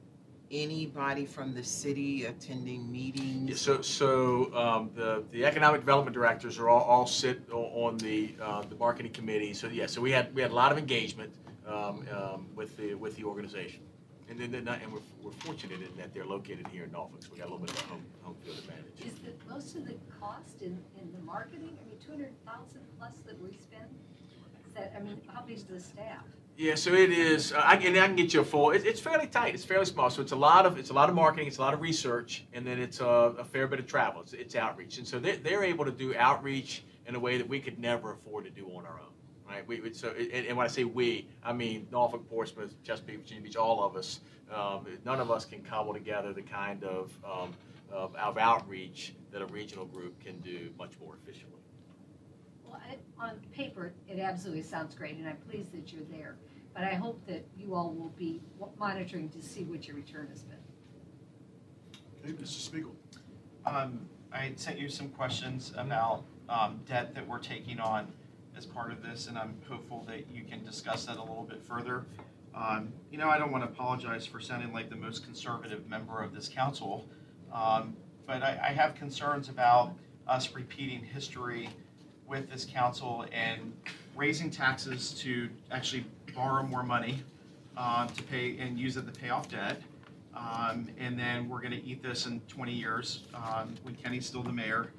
[0.52, 3.60] anybody from the city attending Yeah, meetings?
[3.60, 8.36] so, so um, the, the economic development directors are all, all sit o- on the,
[8.40, 9.54] uh, the marketing committee.
[9.56, 11.34] So, yeah, so we had, we had a lot of engagement
[11.68, 13.82] um, um, with the, with the organization.
[14.34, 17.30] And then, then- and we're, we're fortunate in that they're located here in Norfolk, so
[17.32, 19.06] we got a little bit of a home, home field advantage.
[19.06, 22.82] Is the, most of the cost in, in the marketing, I mean, two hundred thousand
[22.98, 23.86] plus that we spend?
[24.68, 26.24] Is that, I mean, how big's the staff?
[26.58, 29.00] Yeah, so it is, uh, I, and I can get you a full, it, it's
[29.00, 31.48] fairly tight, it's fairly small, so it's a lot of, it's a lot of marketing,
[31.48, 34.34] it's a lot of research, and then it's a, a fair bit of travel, it's,
[34.34, 34.98] it's outreach.
[34.98, 38.14] And so they're, they're able to do outreach in a way that we could never
[38.14, 39.13] afford to do on our own,
[39.54, 39.68] right?
[39.68, 43.44] We, we- so, and, and when I say we, I mean Norfolk, Portsmouth, Chesapeake, Virginia
[43.44, 44.20] Beach, all of us.
[44.54, 47.54] Um, none of us can cobble together the kind of, um,
[47.92, 51.60] of of outreach that a regional group can do much more efficiently.
[52.66, 56.36] Well, I- on paper, it absolutely sounds great, and I'm pleased that you're there.
[56.74, 58.42] But I hope that you all will be
[58.80, 60.58] monitoring to see what your return has been.
[62.24, 62.70] Okay, Mr.
[62.70, 62.92] Smigiel.
[63.66, 68.12] Um, I sent you some questions about, um, debt that we're taking on
[68.58, 71.62] as part of this, and I'm hopeful that you can discuss that a little bit
[71.64, 72.06] further.
[72.56, 76.22] Um, you know, I don't want to apologize for sounding like the most conservative member
[76.22, 77.08] of this council,
[77.52, 77.96] um,
[78.28, 79.94] but I, I have concerns about
[80.28, 81.70] us repeating history
[82.28, 83.74] with this council and
[84.16, 87.24] raising taxes to actually borrow more money,
[87.76, 89.82] um, to pay, and use it to pay off debt.
[90.36, 94.54] Um, and then we're gonna eat this in twenty years, um, when Kenny's still the
[94.54, 94.92] mayor.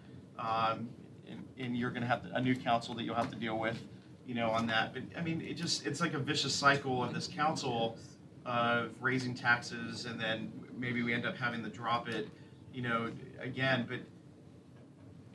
[1.58, 3.78] And, you're gonna have a new council that you'll have to deal with,
[4.26, 4.92] you know, on that.
[4.92, 7.96] But, I mean, it just, it's like a vicious cycle of this council
[8.46, 12.28] of raising taxes and then maybe we end up having to drop it,
[12.72, 14.00] you know, again, but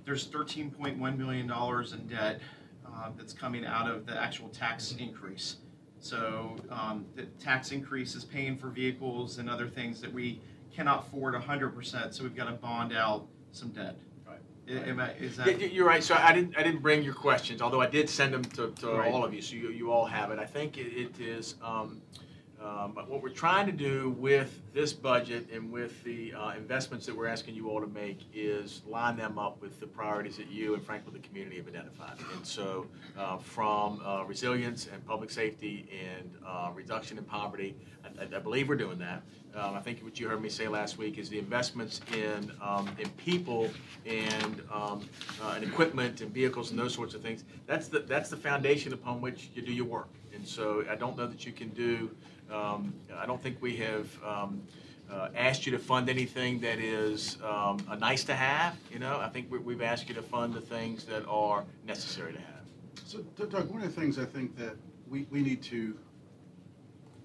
[0.05, 2.41] there's thirteen point one million dollars in debt,
[2.85, 5.57] uh, that's coming out of the actual tax increase.
[5.99, 10.41] So um, the tax increase is paying for vehicles and other things that we
[10.73, 13.95] cannot afford hundred percent, so we've got to bond out some debt.
[14.69, 15.59] Am I, is that?
[15.59, 16.03] you- You're right.
[16.03, 18.87] So I didn't, I didn't bring your questions, although I did send them to, to
[18.91, 19.11] Right.
[19.11, 20.39] all of you, so you, you all have it.
[20.39, 22.01] I think it, it is, um,
[22.61, 27.15] um, what we're trying to do with this budget and with the, uh, investments that
[27.15, 30.73] we're asking you all to make is line them up with the priorities that you
[30.75, 32.17] and frankly, the community have identified.
[32.35, 32.85] And so,
[33.17, 38.39] uh, from, uh, resilience and public safety and, uh, reduction in poverty, I, I- I
[38.39, 39.23] believe we're doing that.
[39.55, 42.89] Um, I think what you heard me say last week is the investments in, um,
[42.99, 43.69] in people
[44.05, 45.09] and, um,
[45.41, 47.43] uh, and equipment and vehicles and those sorts of things.
[47.65, 50.09] That's the, that's the foundation upon which you do your work.
[50.33, 52.11] And so I don't know that you can do,
[52.51, 54.61] um, I don't think we have, um,
[55.11, 59.19] uh, asked you to fund anything that is, um, a nice to have, you know?
[59.19, 62.65] I think we, we've asked you to fund the things that are necessary to have.
[63.05, 64.75] So Doug, one of the things I think that
[65.09, 65.97] we, we need to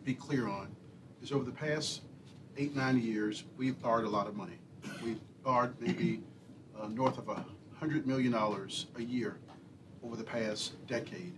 [0.05, 0.75] be clear on
[1.23, 2.01] is over the past
[2.57, 4.59] eight, nine years, we've borrowed a lot of money.
[5.03, 6.21] We've borrowed maybe
[6.81, 7.45] uh, north of a
[7.79, 9.37] hundred million dollars a year
[10.05, 11.33] over the past decade.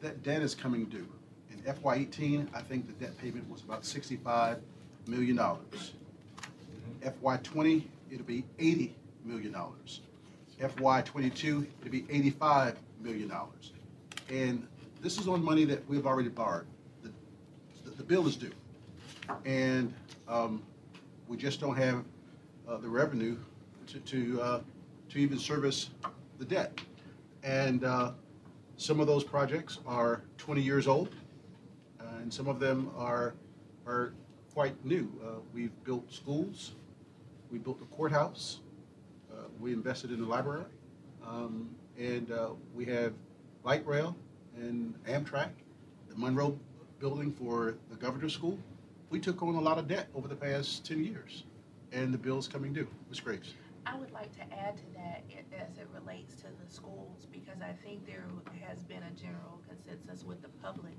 [0.00, 1.06] That debt is coming due.
[1.50, 4.58] In FY eighteen, I think the debt payment was about sixty-five
[5.06, 5.94] million dollars.
[7.02, 10.00] FY twenty, it'll be eighty million dollars.
[10.58, 13.72] FY twenty-two, it'll be eighty-five million dollars.
[14.30, 14.66] And
[15.00, 16.66] this is on money that we've already borrowed.
[17.02, 17.10] The,
[17.84, 18.50] the- the bill is due.
[19.44, 19.94] And,
[20.28, 20.62] um,
[21.26, 22.04] we just don't have,
[22.68, 23.36] uh, the revenue
[23.86, 24.60] to, to, uh,
[25.08, 25.90] to even service
[26.38, 26.80] the debt.
[27.42, 28.12] And, uh,
[28.80, 31.12] some of those projects are twenty years old,
[32.20, 33.34] and some of them are,
[33.86, 34.12] are
[34.54, 35.10] quite new.
[35.20, 36.76] Uh, we've built schools,
[37.50, 38.60] we built a courthouse,
[39.32, 40.62] uh, we invested in the library,
[41.26, 43.14] um, and uh, we have
[43.64, 44.14] light rail
[44.56, 45.50] and Amtrak,
[46.08, 46.56] the Monroe
[47.00, 48.60] building for the governor's school.
[49.10, 51.44] We took on a lot of debt over the past 10 years,
[51.92, 52.86] and the bill's coming due.
[53.08, 53.20] Ms.
[53.20, 53.54] Graves.
[53.86, 55.24] I would like to add to that
[55.58, 58.24] as it relates to the schools, because I think there
[58.68, 60.98] has been a general consensus with the public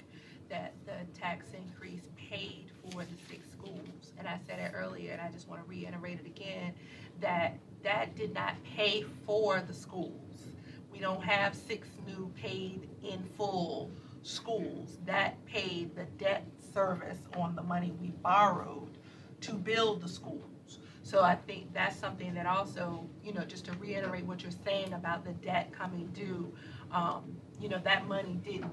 [0.50, 4.14] that the tax increase paid for the six schools.
[4.18, 6.74] And I said it earlier, and I just want to reiterate it again,
[7.22, 10.48] that that did not pay for the schools.
[10.92, 13.92] We don't have six new paid in full
[14.24, 14.98] schools.
[15.06, 18.98] That paid the debt service on the money we borrowed
[19.42, 20.80] to build the schools.
[21.04, 24.94] So I think that's something that also, you know, just to reiterate what you're saying
[24.94, 26.54] about the debt coming due,
[26.92, 28.72] um, you know, that money didn't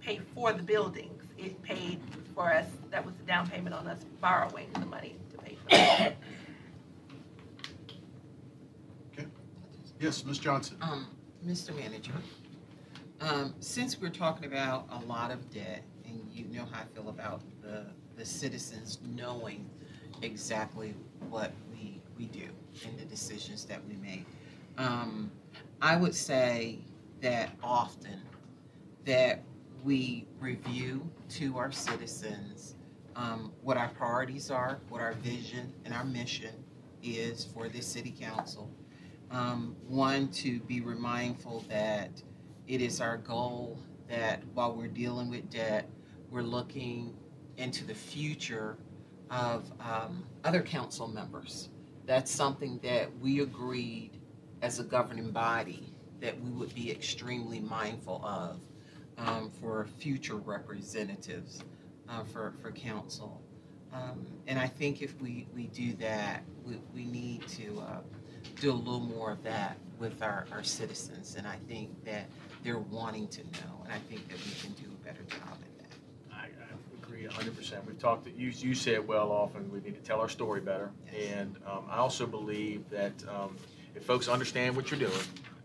[0.00, 1.22] pay for the buildings.
[1.38, 1.98] It paid
[2.34, 6.04] for us, that was the down payment on us borrowing the money to pay for
[6.06, 6.16] it.
[9.12, 9.26] Okay.
[9.98, 10.38] Yes, Ms.
[10.38, 10.76] Johnson.
[10.82, 11.06] Um,
[11.46, 11.74] Mr.
[11.74, 12.12] Manager,
[13.20, 15.91] um, since we're talking about a lot of debt, and
[16.32, 19.68] you know how I feel about the, the citizens knowing
[20.22, 20.94] exactly
[21.28, 22.48] what we, we do
[22.86, 24.24] and the decisions that we make,
[24.78, 25.30] um,
[25.80, 26.78] I would say
[27.20, 28.20] that often
[29.04, 29.42] that
[29.84, 32.76] we review to our citizens
[33.16, 36.54] um, what our priorities are, what our vision and our mission
[37.02, 38.70] is for this city council.
[39.30, 42.10] Um, one, to be mindful that
[42.68, 43.78] it is our goal
[44.08, 45.88] that while we're dealing with debt,
[46.32, 47.14] we're looking
[47.58, 48.78] into the future
[49.30, 51.70] of um, other council members.
[52.06, 54.12] That's something that we agreed
[54.62, 58.60] as a governing body that we would be extremely mindful of.
[59.18, 61.62] um, for future representatives
[62.08, 63.42] uh, for, for council.
[63.92, 68.00] Um, and I think if we, we do that, we, we need to uh,
[68.60, 71.36] do a little more of that with our, our citizens.
[71.36, 72.26] And I think that
[72.64, 75.78] they're wanting to know, and I think that we can do a better job at
[75.78, 75.96] that.
[76.32, 77.84] I, I agree hundred percent.
[77.86, 80.90] We've talked, you, you said well often, we need to tell our story better.
[81.12, 81.32] Yes.
[81.32, 83.56] And, um, I also believe that, um,
[83.94, 85.12] if folks understand what you're doing,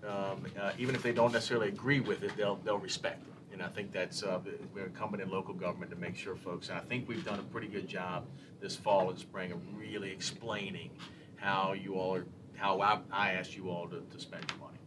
[0.06, 3.34] um, uh, even if they don't necessarily agree with it, they'll, they'll respect it.
[3.54, 4.40] And I think that's, uh,
[4.74, 7.44] we're incumbent in local government to make sure folks, and I think we've done a
[7.44, 8.26] pretty good job
[8.60, 10.92] this fall and spring of really explaining
[11.38, 14.78] how you all are, how I, I asked you all to, to spend your money.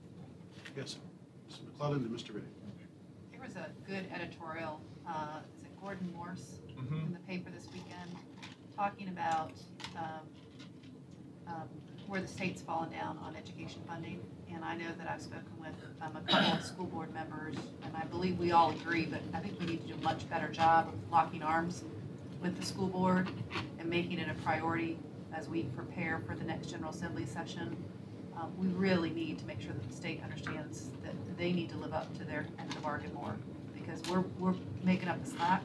[0.76, 0.97] Yes,
[1.49, 1.64] Mr.
[1.66, 2.33] McClellan and Mr.
[2.33, 2.45] Riddick.
[3.33, 8.16] There was a good editorial, uh, is it Gordon Morse in the paper this weekend,
[8.76, 9.53] talking about,
[9.97, 10.26] um,
[11.47, 11.68] um,
[12.07, 14.20] where the state's fallen down on education funding.
[14.53, 17.55] And I know that I've spoken with, um, a couple of school board members,
[17.85, 20.28] and I believe we all agree, but I think we need to do a much
[20.28, 21.85] better job of locking arms
[22.43, 23.28] with the school board
[23.78, 24.99] and making it a priority
[25.33, 27.76] as we prepare for the next General Assembly session.
[28.37, 31.76] Um, we really need to make sure that the state understands that they need to
[31.76, 33.37] live up to their end of the bargain more,
[33.74, 35.62] because we're, we're making up the slack,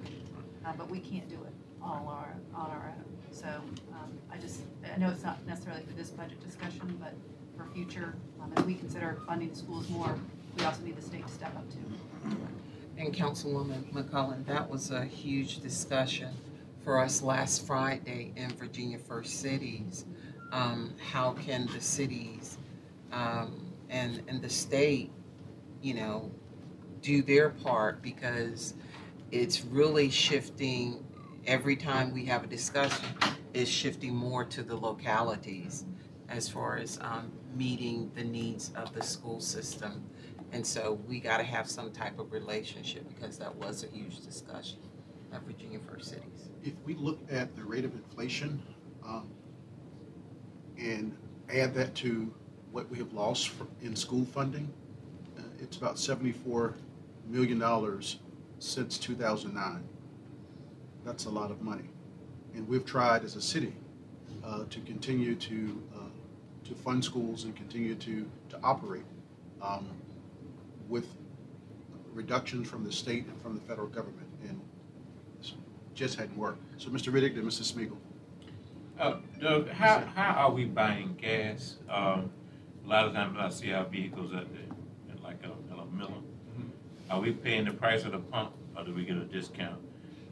[0.65, 3.05] uh, but we can't do it all our, on our own.
[3.31, 3.47] So,
[3.93, 4.61] um, I just,
[4.93, 7.13] I know it's not necessarily for this budget discussion, but
[7.57, 10.17] for future, um, as we consider funding the schools more,
[10.57, 12.37] we also need the state to step up too.
[12.97, 16.33] And Councilwoman McClellan, that was a huge discussion
[16.83, 20.05] for us last Friday in Virginia First Cities.
[20.51, 22.57] Um, how can the cities,
[23.11, 25.11] um, and, and the state,
[25.81, 26.31] you know,
[27.01, 28.75] do their part because
[29.31, 31.03] it's really shifting,
[31.47, 33.05] every time we have a discussion,
[33.53, 35.85] is shifting more to the localities
[36.29, 40.03] as far as, um, meeting the needs of the school system.
[40.51, 44.79] And so we gotta have some type of relationship because that was a huge discussion
[45.33, 46.49] at Virginia First Cities.
[46.63, 48.61] If we look at the rate of inflation
[49.05, 49.29] um,
[50.77, 51.15] and
[51.49, 52.33] add that to
[52.71, 53.51] what we have lost
[53.81, 54.71] in school funding,
[55.37, 56.73] uh, it's about $74
[57.27, 57.61] million
[58.65, 59.83] since 2009.
[61.05, 61.89] That's a lot of money.
[62.55, 63.75] And we've tried as a city
[64.43, 69.05] uh, to continue to, uh, to fund schools and continue to, to operate
[69.61, 69.87] um,
[70.89, 71.07] with
[72.13, 74.27] reductions from the state and from the federal government.
[74.47, 74.59] And
[75.93, 76.61] just hadn't worked.
[76.81, 77.11] So Mr.
[77.11, 77.61] Riddick and Mr.
[77.63, 77.95] Smigiel.
[78.99, 81.77] Uh, Doug, how, how are we buying gas?
[81.89, 82.31] Um,
[82.85, 85.85] a lot of times I see our vehicles at the, at like a, at a
[85.85, 86.11] Miller.
[87.09, 89.79] Are we paying the price of the pump or do we get a discount?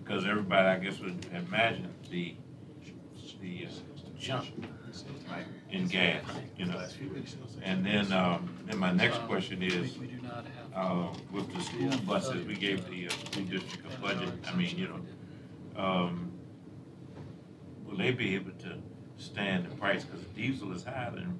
[0.03, 2.36] Because everybody, I guess, would imagine the,
[3.41, 4.45] the uh, jump
[5.71, 6.24] in gas,
[6.57, 6.82] you know?
[7.61, 9.97] And then, um, then my next question is,
[10.76, 14.78] uh, with the school buses, we gave the, uh, school district a budget, I mean,
[14.78, 16.32] you know, um,
[17.86, 18.78] will they be able to
[19.17, 21.39] stand the price, because diesel is higher than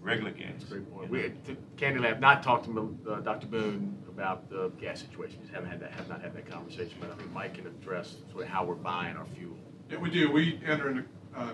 [0.00, 0.64] regular gas?
[0.68, 1.10] Great point.
[1.10, 1.32] We,
[1.76, 3.46] Candy Lab, not talked to uh, Dr.
[3.46, 5.38] Boone about the gas situation.
[5.40, 8.16] Just haven't had that, have not had that conversation, but I think Mike can address
[8.30, 9.56] sort of how we're buying our fuel.
[9.90, 10.30] Yeah, we do.
[10.30, 11.04] We enter into
[11.36, 11.52] uh,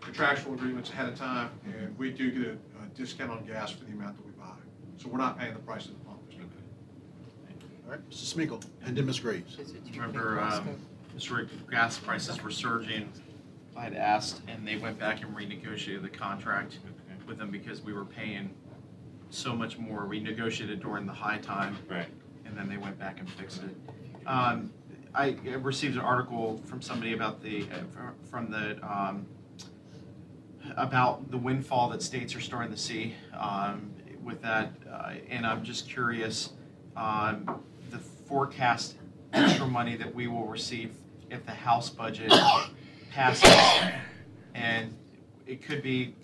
[0.00, 3.84] contractual agreements ahead of time, and we do get a a discount on gas for
[3.84, 4.56] the amount that we buy.
[4.98, 6.20] So we're not paying the price of the pump.
[7.86, 8.34] All right, Mr.
[8.34, 9.20] Smigiel, and then Ms.
[9.20, 9.60] Graves.
[9.60, 10.76] Is it you, Remember, um,
[11.16, 11.36] Mr.
[11.36, 13.08] Rick, gas prices were surging.
[13.76, 16.80] I had asked, and they went back and renegotiated the contract
[17.28, 18.50] with them because we were paying
[19.36, 20.06] so much more.
[20.06, 22.08] We negotiated during the high time, Right.
[22.46, 23.76] and then they went back and fixed it.
[24.26, 24.72] Um,
[25.14, 29.26] I received an article from somebody about the, uh, from the, um,
[30.76, 35.62] about the windfall that states are starting to see um, with that, uh, and I'm
[35.62, 36.52] just curious,
[36.96, 38.96] um, the forecast
[39.32, 40.92] extra money that we will receive
[41.30, 42.32] if the House budget
[43.12, 43.54] passes,
[44.54, 44.94] and
[45.46, 46.14] it could be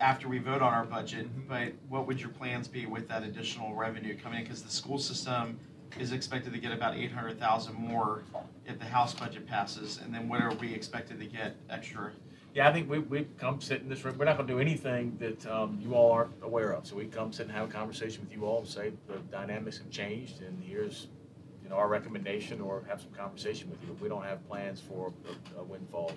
[0.00, 3.74] after we vote on our budget, but what would your plans be with that additional
[3.74, 4.44] revenue coming in?
[4.44, 5.58] Because the school system
[5.98, 8.22] is expected to get about eight hundred thousand more
[8.66, 12.12] if the House budget passes, and then what are we expected to get extra?
[12.54, 15.16] Yeah, I think we, we come sit in this room, we're not gonna do anything
[15.20, 16.86] that, um, you all aren't aware of.
[16.86, 19.78] So we come sit and have a conversation with you all and say the dynamics
[19.78, 21.08] have changed and here's,
[21.62, 23.88] you know, our recommendation or have some conversation with you.
[23.88, 25.12] But We don't have plans for
[25.56, 26.12] a- a windfall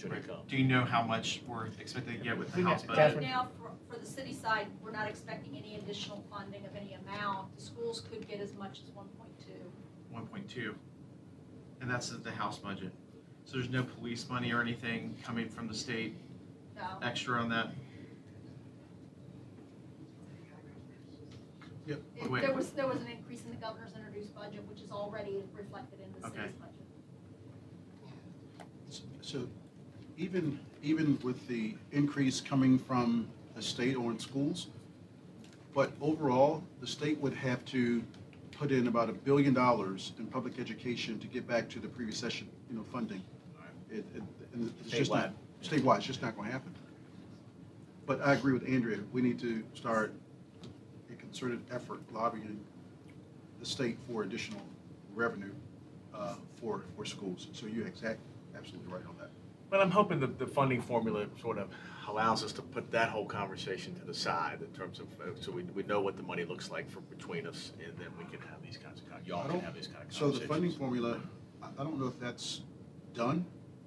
[0.00, 0.38] should it come.
[0.48, 3.16] Do you know how much we're expected to get with the House budget?
[3.16, 6.94] Right now, for, for the city side, we're not expecting any additional funding of any
[6.94, 7.54] amount.
[7.56, 9.70] The schools could get as much as one point two.
[10.10, 10.74] One point two,
[11.80, 12.92] and that's the House budget.
[13.44, 16.14] So there's no police money or anything coming from the state
[16.76, 17.68] No, extra on that?
[21.86, 22.02] Yep.
[22.16, 22.42] It- Wait.
[22.42, 25.98] There was, there was an increase in the governor's introduced budget, which is already reflected
[26.00, 26.36] in the Okay.
[26.42, 26.74] city's budget.
[29.22, 29.48] So
[30.20, 34.68] even, even with the increase coming from the state or in schools,
[35.74, 38.02] but overall, the state would have to
[38.52, 42.18] put in about a billion dollars in public education to get back to the previous
[42.18, 43.22] session, you know, funding.
[43.90, 46.74] It, it, and it's just not, statewide, it's just not gonna happen.
[48.06, 50.12] But I agree with Andrea, we need to start
[51.10, 52.60] a concerted effort lobbying
[53.58, 54.62] the state for additional
[55.14, 55.52] revenue,
[56.14, 57.48] uh, for, for schools.
[57.52, 58.20] So you're exact,
[58.56, 59.19] absolutely right on that.
[59.70, 61.68] But I'm hoping that the funding formula sort of
[62.08, 65.52] allows us to put that whole conversation to the side in terms of, uh, so
[65.52, 68.40] we, we know what the money looks like for, between us, and then we can
[68.48, 70.40] have these kinds of, con- y'all I can don't- have these kind of So the
[70.40, 71.20] funding formula,
[71.62, 72.62] I I don't know if that's
[73.14, 73.46] done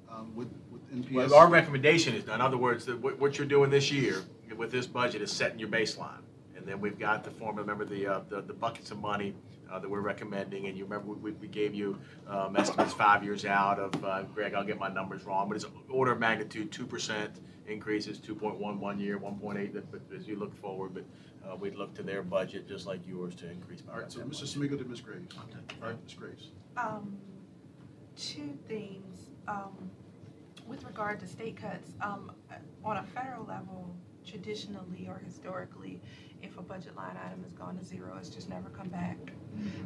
[0.09, 1.13] um, with, with NPS.
[1.13, 2.35] Well, our recommendation is, done.
[2.35, 4.23] in other words, that what, what you're doing this year
[4.55, 6.21] with this budget is setting your baseline.
[6.55, 9.33] And then we've got the formula, remember the, uh, the, the buckets of money,
[9.73, 11.97] uh, that we're recommending, and you remember, we, we gave you,
[12.27, 15.65] um, estimates five years out of, uh, Greg, I'll get my numbers wrong, but it's
[15.89, 20.01] order of magnitude, two percent increases, two point one one year, one point eight, but
[20.15, 21.03] as you look forward, but,
[21.49, 24.19] uh, we'd look to their budget, just like yours, to increase by All right, so
[24.19, 24.41] that Mr.
[24.41, 24.71] much.
[24.71, 25.01] Smigiel to Ms.
[25.01, 25.35] Graves.
[25.81, 26.13] All right, Ms.
[26.13, 26.49] Graves.
[26.77, 27.17] Um,
[28.15, 29.89] two things, um,
[30.67, 32.31] with regard to state cuts, um,
[32.85, 33.93] on a federal level,
[34.25, 35.99] traditionally or historically,
[36.41, 39.17] if a budget line item has gone to zero, it's just never come back.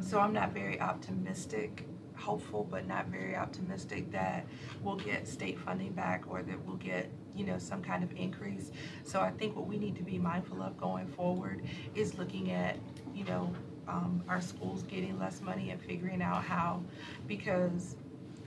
[0.00, 4.46] So I'm not very optimistic, hopeful, but not very optimistic that
[4.82, 8.72] we'll get state funding back or that we'll get, you know, some kind of increase.
[9.04, 11.62] So I think what we need to be mindful of going forward
[11.94, 12.76] is looking at,
[13.14, 13.54] you know,
[13.86, 16.82] um, our schools getting less money and figuring out how,
[17.26, 17.96] because,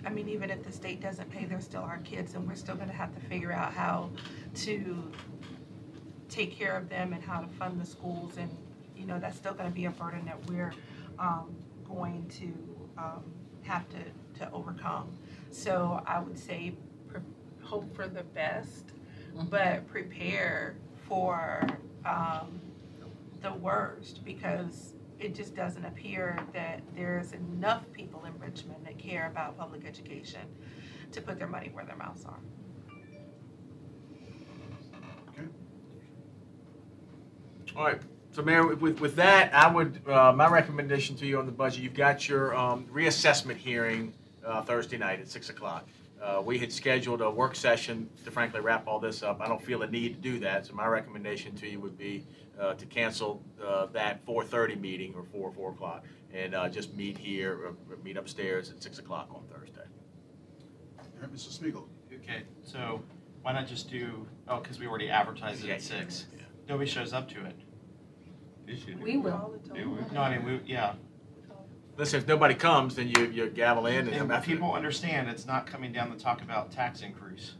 [0.05, 2.75] I mean, even if the state doesn't pay, they're still our kids and we're still
[2.75, 4.09] gonna have to figure out how
[4.55, 5.11] to
[6.29, 8.55] take care of them and how to fund the schools and,
[8.95, 10.73] you know, that's still gonna be a burden that we're,
[11.19, 11.55] um,
[11.87, 12.53] going to,
[12.97, 13.23] um,
[13.63, 13.99] have to,
[14.39, 15.09] to overcome.
[15.49, 16.73] So I would say,
[17.07, 17.21] pre-
[17.61, 18.85] hope for the best,
[19.49, 20.75] but prepare
[21.07, 21.65] for,
[22.05, 22.59] um,
[23.41, 29.27] the worst, because it just doesn't appear that there's enough people in Richmond that care
[29.27, 30.41] about public education
[31.11, 32.39] to put their money where their mouths are.
[35.29, 35.47] Okay.
[37.75, 38.01] All right,
[38.31, 41.83] so Mayor, with, with that, I would, uh, my recommendation to you on the budget,
[41.83, 44.13] you've got your, um, reassessment hearing,
[44.45, 45.87] uh, Thursday night at six o'clock.
[46.21, 49.41] Uh, we had scheduled a work session to frankly wrap all this up.
[49.41, 52.25] I don't feel a need to do that, so my recommendation to you would be,
[52.59, 56.05] uh, to cancel, uh, that four thirty meeting or four, four o'clock.
[56.33, 59.81] And, uh, just meet here, or or meet upstairs at six o'clock on Thursday.
[60.99, 61.49] All right, Mr.
[61.49, 61.87] Smigiel.
[62.13, 63.01] Okay, so
[63.41, 66.27] why not just do, oh, because we already advertised it Yeah, at six.
[66.37, 66.43] yeah.
[66.69, 67.55] Nobody shows up to it.
[68.71, 69.53] This year, We will.
[69.73, 70.93] they were- No, I mean, we, yeah.
[71.97, 74.31] Listen, if nobody comes, then you, you gavel in and.
[74.31, 77.55] And people understand it's not coming down to talk about tax increase.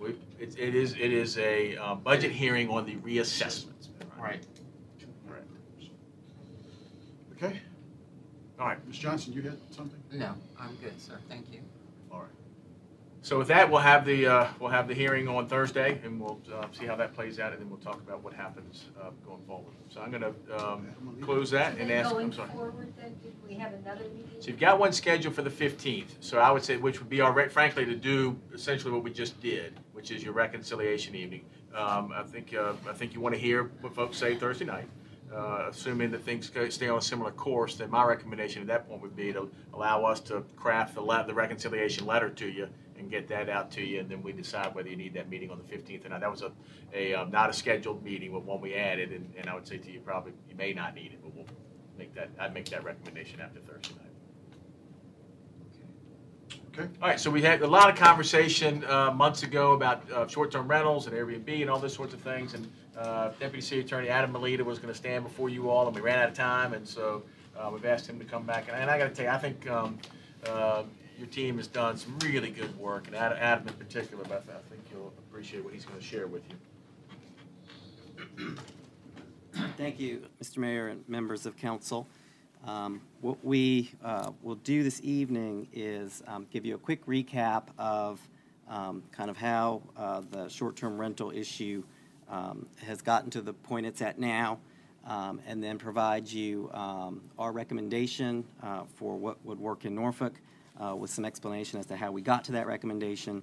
[0.00, 3.88] We- It, it is, it is a, uh, budget hearing on the reassessments.
[4.16, 4.44] Right.
[7.34, 7.60] Okay,
[8.58, 8.98] All right, Ms.
[8.98, 10.00] Johnson, you had something?
[10.12, 11.60] No, I'm good, sir, thank you.
[13.28, 16.40] So with that, we'll have the, uh, we'll have the hearing on Thursday, and we'll,
[16.50, 19.42] uh, see how that plays out, and then we'll talk about what happens, uh, going
[19.46, 19.74] forward.
[19.90, 20.86] So I'm gonna, um,
[21.20, 22.48] close that and ask, going I'm sorry.
[22.48, 24.30] forward, then, did we have another meeting?
[24.40, 27.20] So you've got one scheduled for the fifteenth, so I would say, which would be
[27.20, 31.44] our, re- frankly, to do essentially what we just did, which is your reconciliation evening.
[31.74, 34.88] Um, I think, uh, I think you want to hear what folks say Thursday night.
[35.30, 38.88] Uh, assuming that things go- stay on a similar course, then my recommendation at that
[38.88, 42.66] point would be to allow us to craft the le- the reconciliation letter to you
[42.98, 45.50] and get that out to you, and then we decide whether you need that meeting
[45.50, 46.20] on the fifteenth or not.
[46.20, 46.52] That was a,
[46.92, 49.78] a, um, not a scheduled meeting, but one we added, and, and I would say
[49.78, 51.46] to you, probably, you may not need it, but we'll
[51.96, 54.04] make that, I'd make that recommendation after Thursday night.
[56.78, 56.88] Okay.
[57.02, 60.68] All right, so we had a lot of conversation uh, months ago about uh, short-term
[60.68, 62.54] rentals and Airbnb and all those sorts of things.
[62.54, 65.96] And uh, Deputy City Attorney Adam Melita was going to stand before you all, and
[65.96, 66.74] we ran out of time.
[66.74, 67.24] And so
[67.58, 68.68] uh, we've asked him to come back.
[68.68, 69.98] And, and I got to tell you, I think um,
[70.46, 70.84] uh,
[71.18, 74.24] your team has done some really good work, and Adam, in particular.
[74.24, 74.38] I
[74.70, 76.42] think you'll appreciate what he's going to share with
[78.38, 78.56] you.
[79.76, 80.58] Thank you, Mr.
[80.58, 82.06] Mayor and members of council.
[82.64, 87.64] Um, What we uh, will do this evening is um, give you a quick recap
[87.78, 88.20] of
[88.68, 91.82] um, kind of how uh, the short-term rental issue
[92.28, 94.58] um, has gotten to the point it's at now,
[95.06, 100.34] um, and then provide you um, our recommendation uh, for what would work in Norfolk
[100.82, 103.42] uh, with some explanation as to how we got to that recommendation,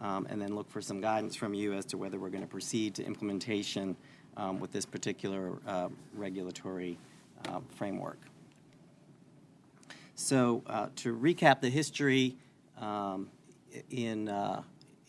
[0.00, 2.48] um, and then look for some guidance from you as to whether we're going to
[2.48, 3.96] proceed to implementation
[4.36, 6.98] um, with this particular uh, regulatory
[7.48, 8.18] uh, framework.
[10.14, 12.36] So uh, to recap the history,
[12.78, 13.28] um,
[13.90, 14.62] in, uh,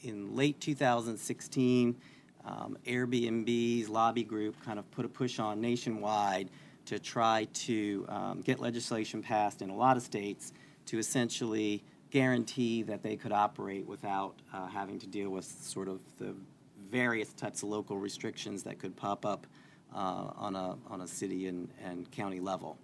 [0.04, 1.96] in late 2016,
[2.46, 6.50] um, Airbnb's lobby group kind of put a push on nationwide
[6.86, 10.54] to try to um, get legislation passed in a lot of states
[10.88, 16.00] to essentially guarantee that they could operate without uh, having to deal with sort of
[16.18, 16.34] the
[16.90, 19.46] various types of local restrictions that could pop up
[19.94, 22.78] uh, on, a, on a city and, and county level.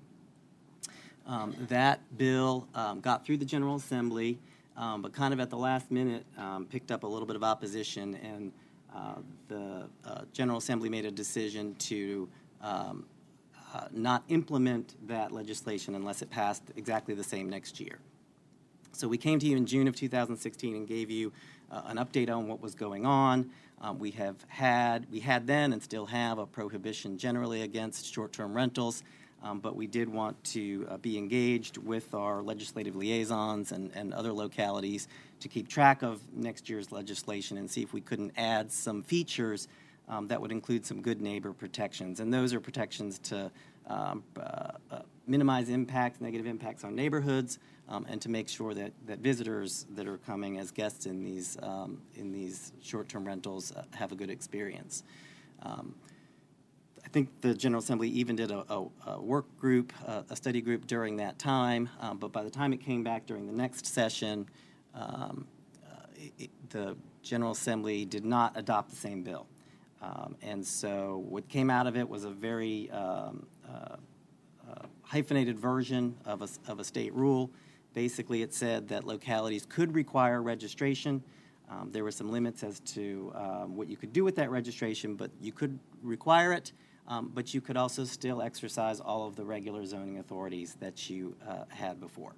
[1.26, 4.38] Um, that bill um, got through the General Assembly,
[4.76, 7.43] um, but kind of at the last minute um, picked up a little bit of
[7.43, 8.51] opposition, and
[8.93, 9.16] uh,
[9.47, 12.28] the uh, General Assembly made a decision to
[12.62, 13.06] um,
[13.74, 17.97] uh, not implement that legislation unless it passed exactly the same next year.
[18.91, 21.32] So we came to you in June of 2016 and gave you
[21.71, 23.49] uh, an update on what was going on.
[23.82, 28.53] Um, we have had, we had then and still have a prohibition generally against short-term
[28.53, 29.03] rentals,
[29.41, 34.13] um, but we did want to uh, be engaged with our legislative liaisons and, and
[34.13, 35.07] other localities
[35.39, 39.67] to keep track of next year's legislation and see if we couldn't add some features
[40.10, 42.20] um, that would include some good neighbor protections.
[42.20, 43.51] And those are protections to
[43.88, 48.93] um, uh, uh, minimize impacts, negative impacts on neighborhoods, um, and to make sure that,
[49.06, 53.84] that visitors that are coming as guests in these, um, in these short-term rentals uh,
[53.93, 55.04] have a good experience.
[55.64, 55.95] Um,
[57.04, 60.62] I think the General Assembly even did a, a, a work group, uh, a study
[60.62, 63.86] group during that time, um, but by the time it came back during the next
[63.86, 64.47] session,
[64.95, 65.32] uh,
[66.38, 69.47] it, the General Assembly did not adopt the same bill.
[70.04, 73.95] Um, and so what came out of it was a very um, uh,
[74.70, 77.49] uh, hyphenated version of a, of a state rule.
[77.93, 81.24] Basically, it said that localities could require registration.
[81.70, 85.16] Um, there were some limits as to um, what you could do with that registration,
[85.16, 86.74] but you could require it,
[87.08, 91.36] um, but you could also still exercise all of the regular zoning authorities that you
[91.47, 92.36] uh, had before.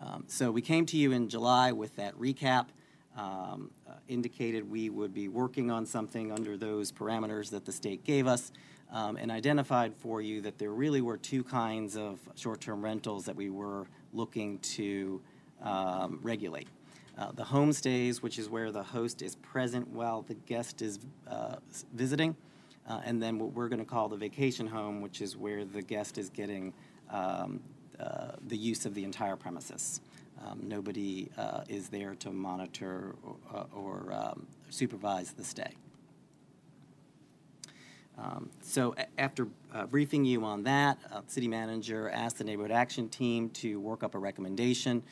[0.00, 2.68] Um, so we came to you in July with that recap
[3.16, 8.04] um, uh, indicated we would be working on something under those parameters that the state
[8.04, 8.52] gave us,
[8.92, 13.36] um, and identified for you that there really were two kinds of short-term rentals that
[13.36, 15.20] we were looking to
[15.62, 16.68] um, regulate.
[17.16, 20.98] Uh, the homestays, which is where the host is present while the guest is
[21.28, 21.56] uh,
[21.92, 22.34] visiting,
[22.88, 25.82] uh, and then what we're going to call the vacation home, which is where the
[25.82, 26.72] guest is getting
[27.10, 27.60] um,
[28.00, 30.00] uh, the use of the entire premises.
[30.44, 35.74] Um, nobody uh, is there to monitor or, uh, or um, supervise the stay.
[38.18, 43.08] Um, so after uh, briefing you on that, uh, city manager asked the neighborhood action
[43.08, 45.02] team to work up a recommendation.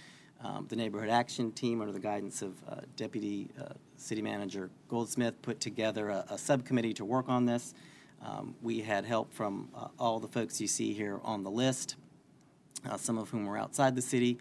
[0.44, 5.40] Um, the neighborhood action team, under the guidance of uh, Deputy uh, City Manager Goldsmith,
[5.40, 7.74] put together a, a subcommittee to work on this.
[8.24, 11.96] Um, we had help from uh, all the folks you see here on the list,
[12.96, 14.38] some of whom were outside the city,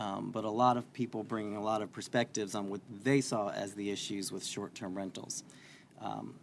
[0.00, 3.50] um, but a lot of people bringing a lot of perspectives on what they saw
[3.50, 5.44] as the issues with short-term rentals.
[6.00, 6.34] Um,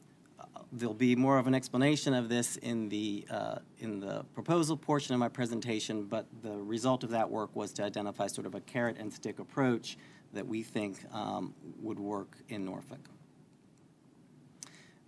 [0.72, 5.14] there'll be more of an explanation of this in the uh, in the proposal portion
[5.14, 8.62] of my presentation, but the result of that work was to identify sort of a
[8.62, 9.97] carrot and stick approach
[10.34, 13.10] that we think um, would work in Norfolk.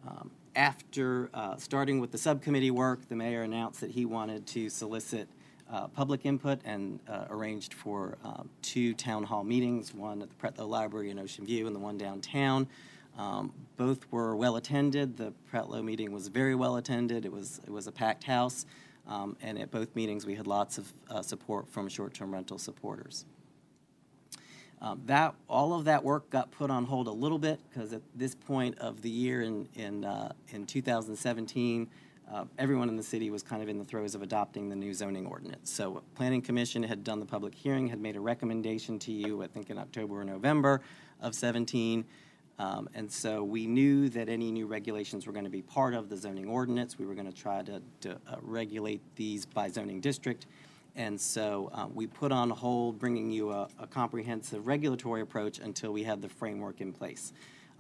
[0.08, 4.70] Um, after uh, starting with the subcommittee work, the mayor announced that he wanted to
[4.70, 5.28] solicit
[5.72, 10.36] uh, public input and uh, arranged for um, two town hall meetings, one at the
[10.36, 12.68] Pretlow Library in Ocean View and the one downtown.
[13.18, 15.18] Um, both were well attended.
[15.18, 17.26] The Pretlow meeting was very well attended.
[17.26, 18.66] It was it was a packed house,
[19.08, 23.26] um, and at both meetings we had lots of uh, support from short-term rental supporters.
[24.82, 28.02] Um, that all of that work got put on hold a little bit because at
[28.16, 31.90] this point of the year in in uh, in 2017,
[32.32, 34.94] uh, everyone in the city was kind of in the throes of adopting the new
[34.94, 35.72] zoning ordinance.
[35.72, 39.48] So, Planning Commission had done the public hearing, had made a recommendation to you, I
[39.48, 40.82] think in October or November
[41.22, 42.06] of 17.
[42.60, 46.10] Um, and so we knew that any new regulations were going to be part of
[46.10, 47.00] the zoning ordinance.
[47.00, 50.46] We were going to try to, to uh, regulate these by zoning district.
[50.96, 55.94] And so um, we put on hold bringing you a, a, comprehensive regulatory approach until
[55.94, 57.32] we had the framework in place.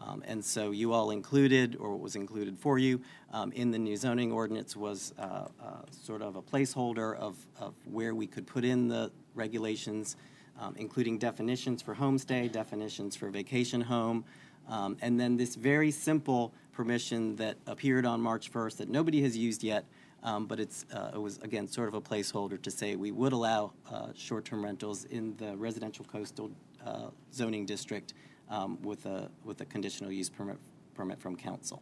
[0.01, 3.01] Um, and so you all included, or what was included for you,
[3.33, 5.47] um, in the new zoning ordinance was uh, uh,
[5.91, 10.15] sort of a placeholder of, of where we could put in the regulations,
[10.59, 14.23] um, including definitions for homestay, definitions for vacation home,
[14.67, 19.35] um, and then this very simple permission that appeared on March 1st that nobody has
[19.35, 19.83] used yet,
[20.23, 23.33] um, but it's, uh, it was, again, sort of a placeholder to say we would
[23.33, 26.51] allow uh, short-term rentals in the residential coastal
[26.85, 28.13] uh, zoning district
[28.49, 30.57] um, with, a, with a conditional use permit,
[30.93, 31.81] permit from council.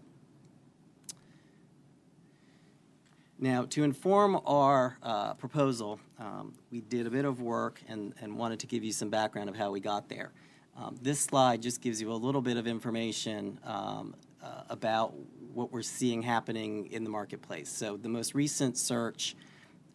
[3.40, 8.36] Now, to inform our uh, proposal, um, we did a bit of work and, and
[8.36, 10.32] wanted to give you some background of how we got there.
[10.76, 15.14] Um, this slide just gives you a little bit of information um, uh, about
[15.54, 17.70] what we're seeing happening in the marketplace.
[17.70, 19.36] So, the most recent search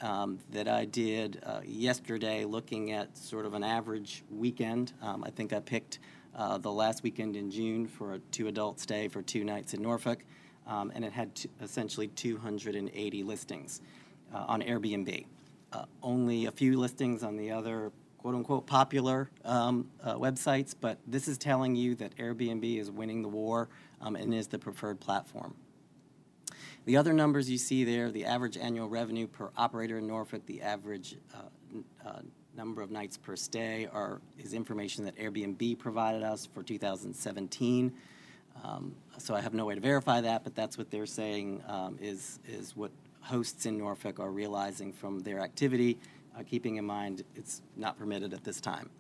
[0.01, 5.31] um, that I did uh, yesterday, looking at sort of an average weekend, um, I
[5.31, 5.99] think I picked
[6.37, 9.83] uh, the last weekend in June for a two adult stay for two nights in
[9.83, 10.25] Norfolk
[10.67, 13.81] um, and it had t- essentially 280 listings
[14.35, 15.27] uh, on Airbnb.
[15.73, 20.99] Uh, only a few listings on the other quote unquote popular um, uh, websites, but
[21.07, 23.69] this is telling you that Airbnb is winning the war
[24.01, 25.55] um, and is the preferred platform.
[26.85, 30.63] The other numbers you see there the average annual revenue per operator in Norfolk, the
[30.63, 32.21] average uh, uh,
[32.57, 37.93] number of nights per stay are, is information that Airbnb provided us for 2017.
[38.63, 41.99] Um, so I have no way to verify that, but that's what they're saying um,
[42.01, 42.91] is is what
[43.21, 45.97] hosts in Norfolk are realizing from their activity,
[46.39, 48.91] uh, keeping in mind it's not permitted at this time.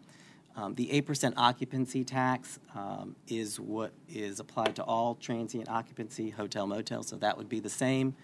[0.54, 6.66] Um, the 8% occupancy tax um, is what is applied to all transient occupancy, hotel,
[6.66, 8.14] motel, so that would be the same.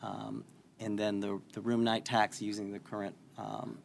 [0.00, 0.44] Um,
[0.78, 3.78] and then the, the room night tax using the current, um,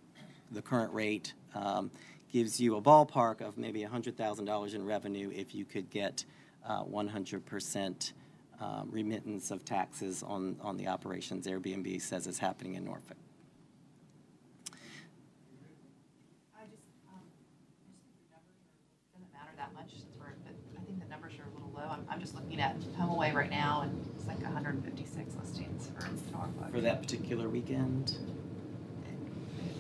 [0.51, 1.91] the current rate um,
[2.31, 6.25] gives you a ballpark of maybe $100,000 in revenue if you could get
[6.65, 8.13] uh, 100%
[8.59, 13.17] um, remittance of taxes on, on the operations Airbnb says is happening in Norfolk.
[16.57, 17.21] I just, um,
[18.33, 20.99] I just think the numbers are, doesn't matter that much since we're, but I think
[20.99, 21.87] the numbers are a little low.
[21.87, 25.91] I'm, I'm just looking at HomeAway right now and it's like hundred and fifty-six listings
[25.95, 26.71] for Norfolk.
[26.71, 28.17] For that particular weekend,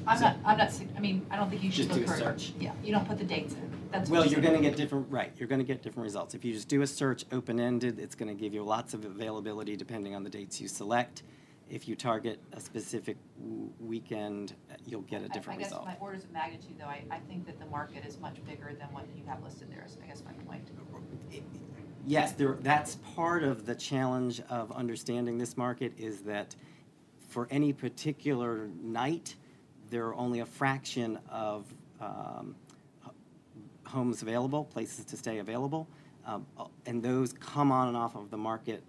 [0.07, 2.17] I'm not, I'm not, I mean, I don't think you should Just do a for.
[2.17, 2.53] search.
[2.59, 3.71] Yeah, you don't put the dates in.
[3.91, 6.33] That's well, you're going to get different, right, you're going to get different results.
[6.33, 9.75] If you just do a search open-ended, it's going to give you lots of availability
[9.75, 11.23] depending on the dates you select.
[11.69, 15.85] If you target a specific w- weekend, uh, you'll get a different I guess result.
[15.85, 18.87] my orders of magnitude, though, I, I think that the market is much bigger than
[18.93, 20.63] what you have listed there, is I guess my point.
[22.09, 26.55] Yes, there, that's part of the challenge of understanding this market is that
[27.27, 29.35] for any particular night,
[29.89, 31.65] there are only a fraction of
[32.01, 32.55] um,
[33.85, 35.87] homes available, places to stay available,
[36.25, 36.45] um,
[36.85, 38.83] and those come on and off of the market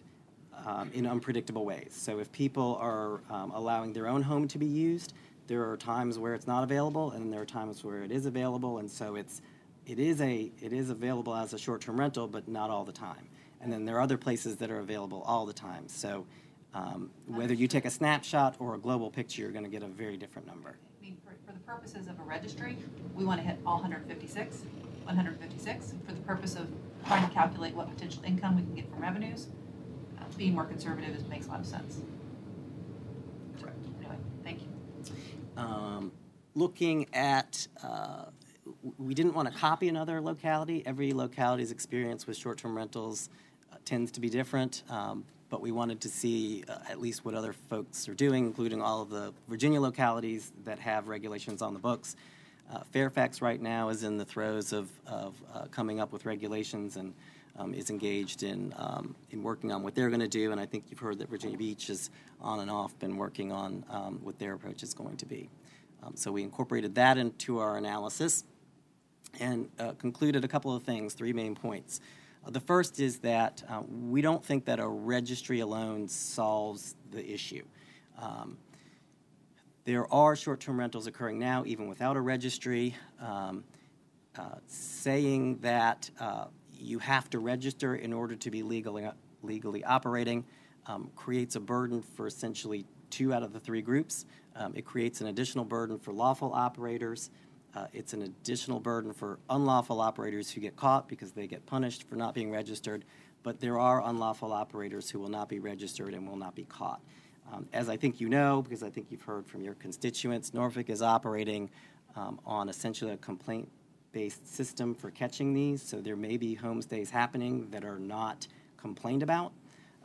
[0.66, 1.90] um, in unpredictable ways.
[1.92, 5.12] So if people are um, allowing their own home to be used,
[5.46, 8.78] there are times where it's not available, and there are times where it is available,
[8.78, 9.40] and so it's
[9.86, 13.28] it is a it is available as a short-term rental, but not all the time.
[13.60, 15.88] And then there are other places that are available all the time.
[15.88, 16.26] So
[16.74, 19.88] um, whether you take a snapshot or a global picture, you're going to get a
[19.88, 20.76] very different number.
[21.00, 22.78] I mean, for, for the purposes of a registry,
[23.14, 24.62] we want to hit all 156,
[25.04, 25.94] 156.
[26.06, 26.66] For the purpose of
[27.06, 29.48] trying to calculate what potential income we can get from revenues,
[30.18, 32.00] uh, being more conservative is, makes a lot of sense.
[33.60, 33.76] Correct.
[33.98, 34.68] Anyway, thank you.
[35.58, 36.10] Um,
[36.54, 38.24] looking at, uh,
[38.96, 40.82] we didn't want to copy another locality.
[40.86, 43.28] Every locality's experience with short-term rentals
[43.70, 47.34] uh, tends to be different, um, but we wanted to see uh, at least what
[47.34, 51.78] other folks are doing, including all of the Virginia localities that have regulations on the
[51.78, 52.16] books.
[52.72, 56.96] Uh, Fairfax right now is in the throes of, of uh, coming up with regulations
[56.96, 57.14] and
[57.58, 60.52] um, is engaged in, um, in working on what they're going to do.
[60.52, 63.84] And I think you've heard that Virginia Beach has on and off been working on
[63.90, 65.48] um, what their approach is going to be.
[66.02, 68.44] Um, so we incorporated that into our analysis
[69.40, 72.00] and uh, concluded a couple of things, three main points.
[72.50, 77.64] The first is that uh, we don't think that a registry alone solves the issue.
[78.20, 78.56] Um,
[79.84, 82.96] there are short term rentals occurring now, even without a registry.
[83.20, 83.64] Um,
[84.38, 89.08] uh, saying that uh, you have to register in order to be legally,
[89.42, 90.44] legally operating
[90.86, 94.26] um, creates a burden for essentially two out of the three groups.
[94.54, 97.30] Um, it creates an additional burden for lawful operators.
[97.74, 102.08] Uh, it's an additional burden for unlawful operators who get caught because they get punished
[102.08, 103.04] for not being registered.
[103.42, 107.00] But there are unlawful operators who will not be registered and will not be caught.
[107.52, 110.90] Um, as I think you know, because I think you've heard from your constituents, Norfolk
[110.90, 111.70] is operating
[112.16, 113.68] um, on essentially a complaint
[114.12, 115.82] based system for catching these.
[115.82, 118.46] So there may be homestays happening that are not
[118.76, 119.52] complained about.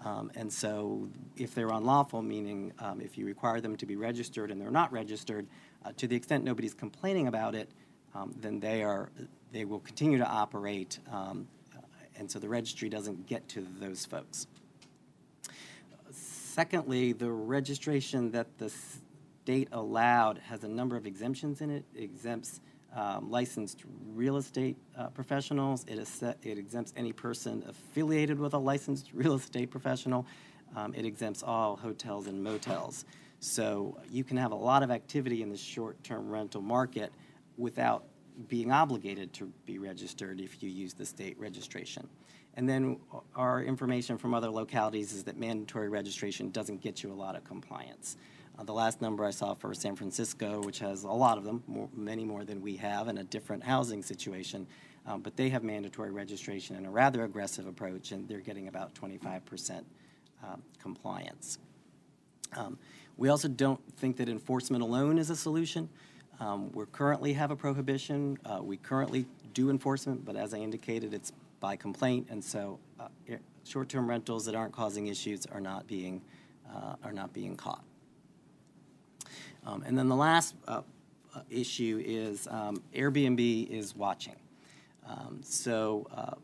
[0.06, 1.08] Um, and so
[1.38, 4.92] if they're unlawful, meaning um, if you require them to be registered and they're not
[4.92, 5.48] registered,
[5.86, 7.70] uh, to the extent nobody's complaining about it,
[8.16, 9.10] um, then they are
[9.52, 11.00] they will continue to operate.
[11.12, 11.48] Um,
[12.16, 14.48] and so the registry doesn't get to those folks.
[16.12, 18.72] Secondly, the registration that the
[19.44, 21.84] state allowed has a number of exemptions in it.
[21.96, 22.62] It exempts
[22.96, 25.84] um, licensed real estate uh, professionals.
[25.88, 30.26] It, set, it exempts any person affiliated with a licensed real estate professional.
[30.76, 33.06] um, it exempts all hotels and motels.
[33.44, 37.12] So you can have a lot of activity in the short-term rental market
[37.58, 38.06] without
[38.48, 42.08] being obligated to be registered if you use the state registration.
[42.54, 43.02] And then
[43.36, 47.44] our information from other localities is that mandatory registration doesn't get you a lot of
[47.44, 48.16] compliance.
[48.58, 51.64] Uh, the last number I saw for San Francisco, which has a lot of them,
[51.68, 54.66] more, many more than we have, and a different housing situation,
[55.06, 58.96] um, but they have mandatory registration and a rather aggressive approach, and they're getting about
[58.96, 59.84] 25%
[60.46, 61.58] um, compliance.
[62.56, 62.78] Um,
[63.18, 65.90] we also don't think that enforcement alone is a solution.
[66.40, 68.38] Um, we currently have a prohibition.
[68.46, 73.08] Uh, we currently do enforcement, but as I indicated, it's by complaint, and so uh,
[73.64, 76.22] short-term rentals that aren't causing issues are not being
[76.70, 77.84] uh, are not being caught.
[79.66, 80.82] Um, and then the last uh,
[81.50, 84.36] issue is um, Airbnb is watching.
[85.08, 86.36] Um, so, uh,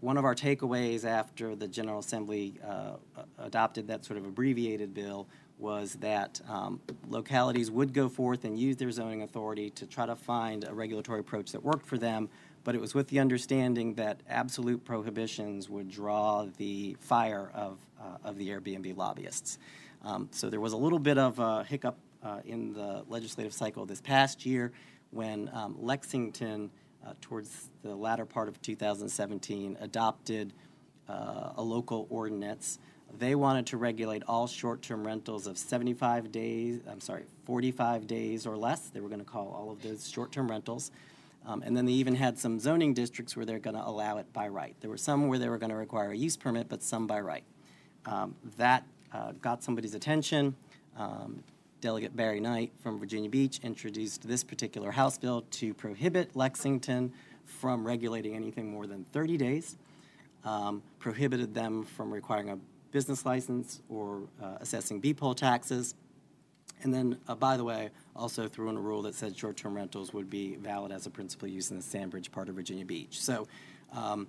[0.00, 2.96] one of our takeaways after the General Assembly uh,
[3.38, 5.26] adopted that sort of abbreviated bill
[5.62, 10.16] was that um, localities would go forth and use their zoning authority to try to
[10.16, 12.28] find a regulatory approach that worked for them,
[12.64, 18.28] but it was with the understanding that absolute prohibitions would draw the fire of, uh,
[18.28, 19.58] of the Airbnb lobbyists.
[20.04, 23.86] Um, so there was a little bit of a hiccup uh, in the legislative cycle
[23.86, 24.72] this past year
[25.10, 26.70] when um, Lexington,
[27.06, 30.52] uh, towards the latter part of 2017, adopted
[31.08, 32.78] uh, a local ordinance.
[33.18, 38.56] They wanted to regulate all short-term rentals of 75 days, I'm sorry, 45 days or
[38.56, 38.88] less.
[38.88, 40.90] They were going to call all of those short-term rentals.
[41.46, 44.32] Um, and then they even had some zoning districts where they're going to allow it
[44.32, 44.74] by right.
[44.80, 47.20] There were some where they were going to require a use permit, but some by
[47.20, 47.44] right.
[48.06, 50.54] Um, that uh, got somebody's attention.
[50.96, 51.42] Um,
[51.80, 57.12] Delegate Barry Knight from Virginia Beach introduced this particular House bill to prohibit Lexington
[57.44, 59.76] from regulating anything more than 30 days,
[60.44, 62.58] um, prohibited them from requiring a
[62.92, 65.94] business license or uh, assessing BPOL taxes,
[66.82, 70.12] and then, uh, by the way, also threw in a rule that said short-term rentals
[70.12, 73.20] would be valid as a principal use in the Sandbridge part of Virginia Beach.
[73.20, 73.46] So
[73.92, 74.28] um,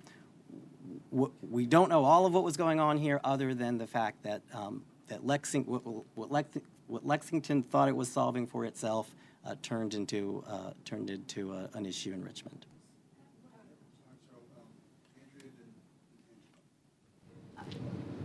[1.12, 4.22] w- we don't know all of what was going on here, other than the fact
[4.22, 5.82] that um, that Lexing- what,
[6.14, 11.10] what, Lex- what Lexington thought it was solving for itself uh, turned into uh, turned
[11.10, 12.66] into a, an issue in Richmond.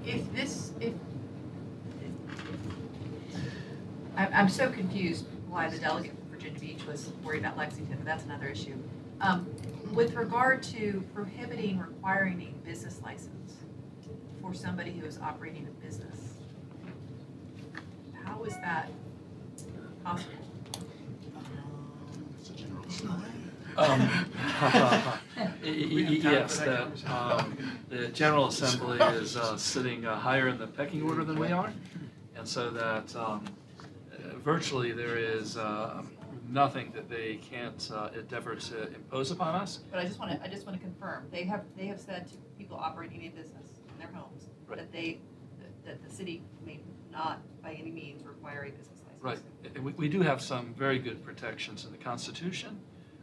[0.05, 0.93] If this, if,
[4.15, 8.05] I, I'm so confused why the delegate from Virginia Beach was worried about Lexington, but
[8.05, 8.75] that's another issue.
[9.21, 9.47] Um,
[9.93, 13.55] with regard to prohibiting requiring a business license
[14.41, 16.33] for somebody who is operating a business,
[18.23, 18.89] how is that
[20.03, 20.33] possible?
[23.77, 24.07] Um, y-
[24.63, 25.13] y-
[25.63, 27.57] Yes, that um,
[27.89, 31.73] the General Assembly is uh, sitting uh, higher in the pecking order than we are,
[32.35, 33.43] and so that um,
[34.13, 36.01] uh, virtually there is uh,
[36.49, 39.79] nothing that they can't uh, endeavor to impose upon us.
[39.91, 42.27] But I just want to, I just want to confirm, they have, they have said
[42.27, 45.19] to people operating a business in their homes that they,
[45.59, 46.79] that- that the city may
[47.11, 49.23] not by any means require a business license.
[49.23, 49.39] Right,
[49.75, 52.79] and we, we do have some very good protections in the Constitution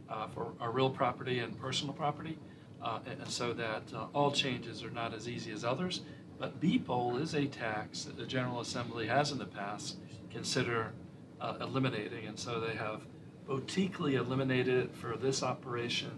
[0.08, 2.38] uh, for our real property and personal property,
[2.82, 6.02] uh, and and so that uh, all changes are not as easy as others.
[6.38, 9.96] But BPOL is a tax that the General Assembly has in the past
[10.30, 10.92] consider
[11.40, 13.00] uh, eliminating, and so they have
[13.46, 16.10] boutiquely eliminated it for this operation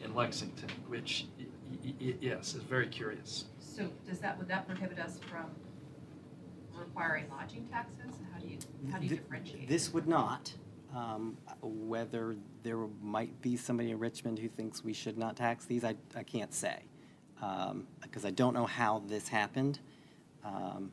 [0.00, 1.44] in Lexington, which, y-
[1.84, 3.44] y- y- yes, is very curious.
[3.58, 5.46] So does that, would that prohibit us from
[6.72, 8.14] requiring lodging taxes?
[8.32, 8.58] How do you,
[8.90, 9.68] how do you Th- differentiate?
[9.68, 10.52] This would not.
[10.94, 15.84] Um, whether there might be somebody in Richmond who thinks we should not tax these,
[15.84, 16.80] I, I can't say.
[17.42, 19.80] Um, because I don't know how this happened.
[20.44, 20.90] Um,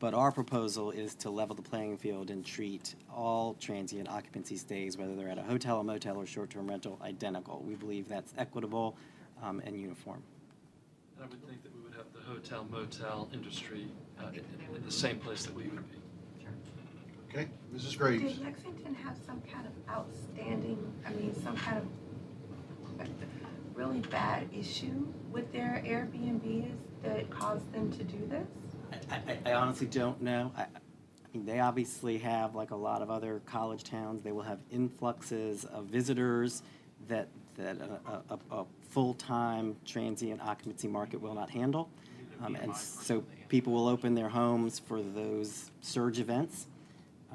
[0.00, 4.98] but our proposal is to level the playing field and treat all transient occupancy stays,
[4.98, 7.62] whether they're at a hotel, a motel, or short-term rental, identical.
[7.66, 8.96] We believe that's equitable
[9.42, 10.22] um, and uniform.
[11.18, 13.86] I would think that we would have the hotel motel industry
[14.18, 14.44] uh, in
[14.76, 16.03] in the same place that we would be.
[17.34, 17.98] Okay, Mrs.
[17.98, 18.22] Graves.
[18.22, 23.08] Did Lexington have some kind of outstanding, I mean, some kind of
[23.74, 26.70] really bad issue with their Airbnbs
[27.02, 28.46] that caused them to do this?
[29.10, 30.52] I, I, I honestly don't know.
[30.56, 30.66] I, I
[31.32, 35.64] mean, they obviously have, like a lot of other college towns, they will have influxes
[35.64, 36.62] of visitors
[37.08, 41.88] that that a, a, a full-time transient occupancy market will not handle,
[42.44, 46.66] um, and so people will open their homes for those surge events.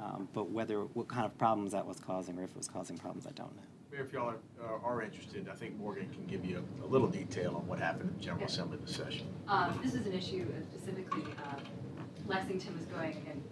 [0.02, 2.96] Um, but whether what kind of problems that was causing, or if it was causing
[2.96, 3.62] problems, I don't know.
[3.92, 7.08] Mayor, if y'all are, are interested, I think Morgan can give you a, a little
[7.08, 9.26] detail on what happened in the General Assembly this session.
[9.48, 11.60] Um, this is an issue uh, specifically, um,
[12.26, 13.42] Lexington was going, again,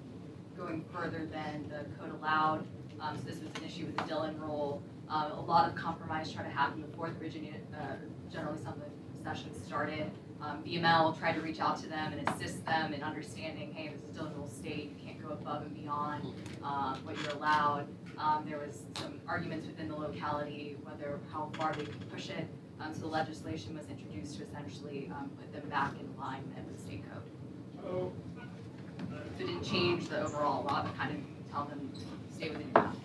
[0.57, 2.64] going further than the code allowed.
[3.01, 4.82] Um, so this was an issue with the Dillon rule.
[5.11, 7.94] Uh, a lot of compromise tried to happen before the Virginia, uh,
[8.32, 8.88] General Assembly
[9.22, 10.10] session started.
[10.40, 14.02] Um, VML tried to reach out to them and assist them in understanding, hey, this
[14.08, 17.88] is Dillon rule state, you can't go above and beyond, um, what you're allowed.
[18.18, 22.46] Um, there was some arguments within the locality, whether, how far they could push it.
[22.80, 26.80] Um, so the legislation was introduced to essentially, um, put them back in line with
[26.80, 27.22] state code.
[27.82, 28.12] So
[29.12, 32.74] it didn't change the overall law, but kind of tell them to stay within your
[32.74, 32.98] bounds.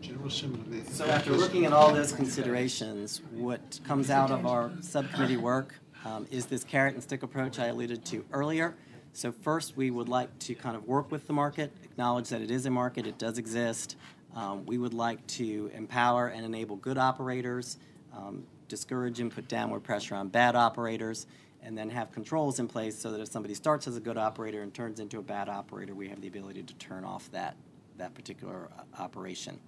[0.00, 0.03] General Assembly.
[0.90, 6.26] So after looking at all those considerations, what comes out of our subcommittee work um,
[6.30, 8.74] is this carrot and stick approach I alluded to earlier.
[9.12, 12.50] So first, we would like to kind of work with the market, acknowledge that it
[12.50, 13.96] is a market, it does exist.
[14.34, 17.78] Um, We would like to empower and enable good operators,
[18.12, 21.26] um, discourage and put downward pressure on bad operators,
[21.62, 24.62] and then have controls in place so that if somebody starts as a good operator
[24.62, 27.56] and turns into a bad operator, we have the ability to turn off that,
[27.96, 29.58] that particular uh, operation.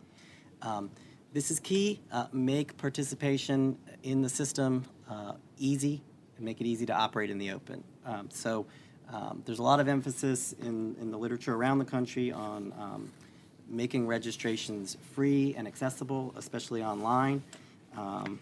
[0.63, 0.91] Um,
[1.33, 2.01] This is key.
[2.11, 6.03] Uh, Make participation in the system uh, easy
[6.37, 7.85] and make it easy to operate in the open.
[8.05, 8.67] Um, So
[9.13, 13.13] um, there's a lot of emphasis in, in the literature around the country on um,
[13.69, 17.43] making registrations free and accessible, especially online.
[17.97, 18.39] Um,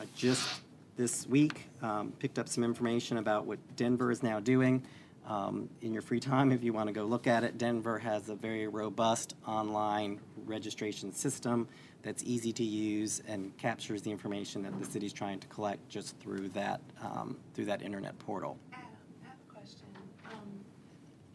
[0.00, 0.60] I Just
[0.96, 4.82] this week, um, picked up some information about what Denver is now doing.
[5.26, 8.28] Um, In your free time, if you want to go look at it, Denver has
[8.28, 11.66] a very robust online registration system
[12.02, 16.18] that's easy to use and captures the information that the city's trying to collect just
[16.18, 18.58] through that, um, through that internet portal.
[18.74, 18.84] Adam,
[19.24, 19.86] I have a question.
[20.26, 20.64] Um,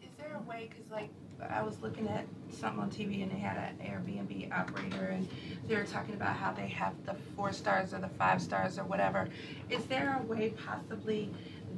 [0.00, 1.10] is there a way, because like,
[1.48, 5.26] I was looking at something on TV and they had an Airbnb operator and
[5.66, 8.84] they were talking about how they have the four stars or the five stars or
[8.84, 9.28] whatever.
[9.68, 11.30] Is there a way possibly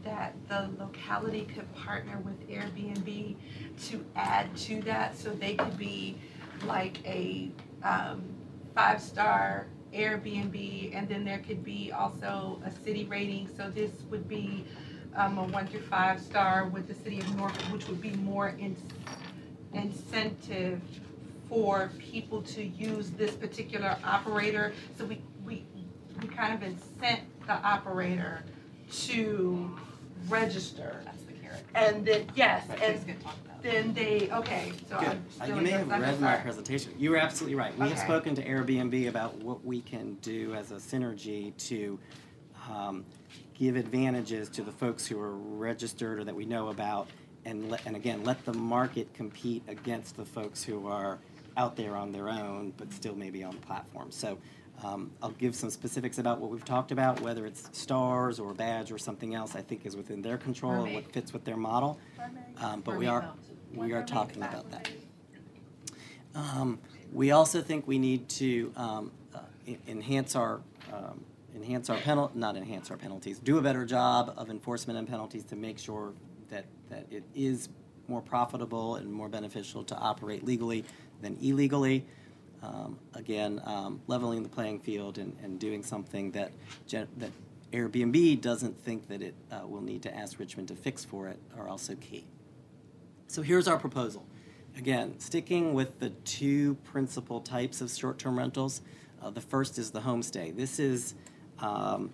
[0.05, 3.37] that the locality could partner with Airbnb
[3.89, 6.17] to add to that so they could be
[6.65, 7.51] like a,
[7.83, 8.23] um,
[8.75, 14.65] five-star Airbnb and then there could be also a city rating, so this would be
[15.15, 18.49] um, a one through five star with the city of Norfolk, which would be more
[18.59, 18.77] in,
[19.75, 20.81] incentive
[21.49, 24.73] for people to use this particular operator.
[24.97, 25.65] So we, we,
[26.21, 28.45] we kind of incent the operator
[28.91, 29.77] to
[30.29, 31.01] register.
[31.05, 31.63] That's the carrot.
[31.75, 33.63] And then, yes, That's and good talk about.
[33.63, 35.09] then they, okay, so Good.
[35.09, 35.57] I'm Uh, still.
[35.57, 36.43] You may have I'm read my sorry.
[36.43, 36.93] presentation.
[36.99, 37.73] You were absolutely right.
[37.79, 38.07] We have Okay.
[38.07, 41.99] spoken to Airbnb about what we can do as a synergy to
[42.71, 43.05] um,
[43.55, 47.09] give advantages to the folks who are registered or that we know about,
[47.45, 51.19] and let, and again, let the market compete against the folks who are
[51.57, 54.11] out there on their own, but still maybe on the platform.
[54.11, 54.39] So
[54.83, 58.91] um, I'll give some specifics about what we've talked about, whether it's stars or badge
[58.91, 61.99] or something else, I think is within their control and what fits with their model.
[62.59, 63.33] Um, But we are,
[63.75, 64.89] we are talking about that.
[66.35, 66.79] Um,
[67.13, 69.41] We also think we need to um, uh,
[69.87, 71.23] enhance our, um,
[71.55, 75.45] enhance our penal, not enhance our penalties, do a better job of enforcement and penalties
[75.45, 76.15] to make sure
[76.49, 77.69] that, that it is
[78.09, 80.85] more profitable and more beneficial to operate legally
[81.21, 82.07] than illegally.
[82.63, 86.53] Um, Again, um, leveling the playing field and, and doing something that,
[86.91, 87.31] that
[87.73, 91.39] Airbnb doesn't think that it uh, will need to ask Richmond to fix for it
[91.59, 92.25] are also key.
[93.29, 94.27] So here's our proposal.
[94.77, 98.83] Again, sticking with the two principal types of short-term rentals.
[99.23, 100.55] Uh, the first is the homestay.
[100.57, 101.15] This is
[101.61, 102.11] um,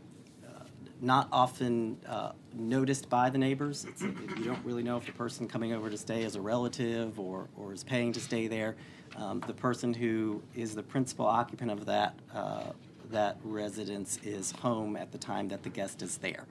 [0.47, 0.65] uh,
[1.01, 3.85] not often uh, noticed by the neighbors.
[3.89, 7.19] It's, you don't really know if the person coming over to stay is a relative
[7.19, 8.77] or, or is paying to stay there.
[9.17, 12.73] Um, the person who is the principal occupant of that uh,
[13.11, 16.45] that residence is home at the time that the guest is there.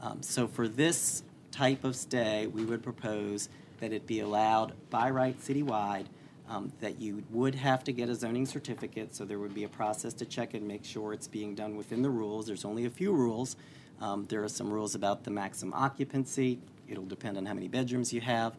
[0.00, 3.48] Um, so for this type of stay, we would propose
[3.80, 6.06] that it be allowed by right citywide,
[6.48, 9.68] um, that you would have to get a zoning certificate, so there would be a
[9.68, 12.46] process to check and make sure it's being done within the rules.
[12.46, 13.56] There's only a few rules.
[14.00, 16.58] Um, there are some rules about the maximum occupancy.
[16.88, 18.56] It'll depend on how many bedrooms you have.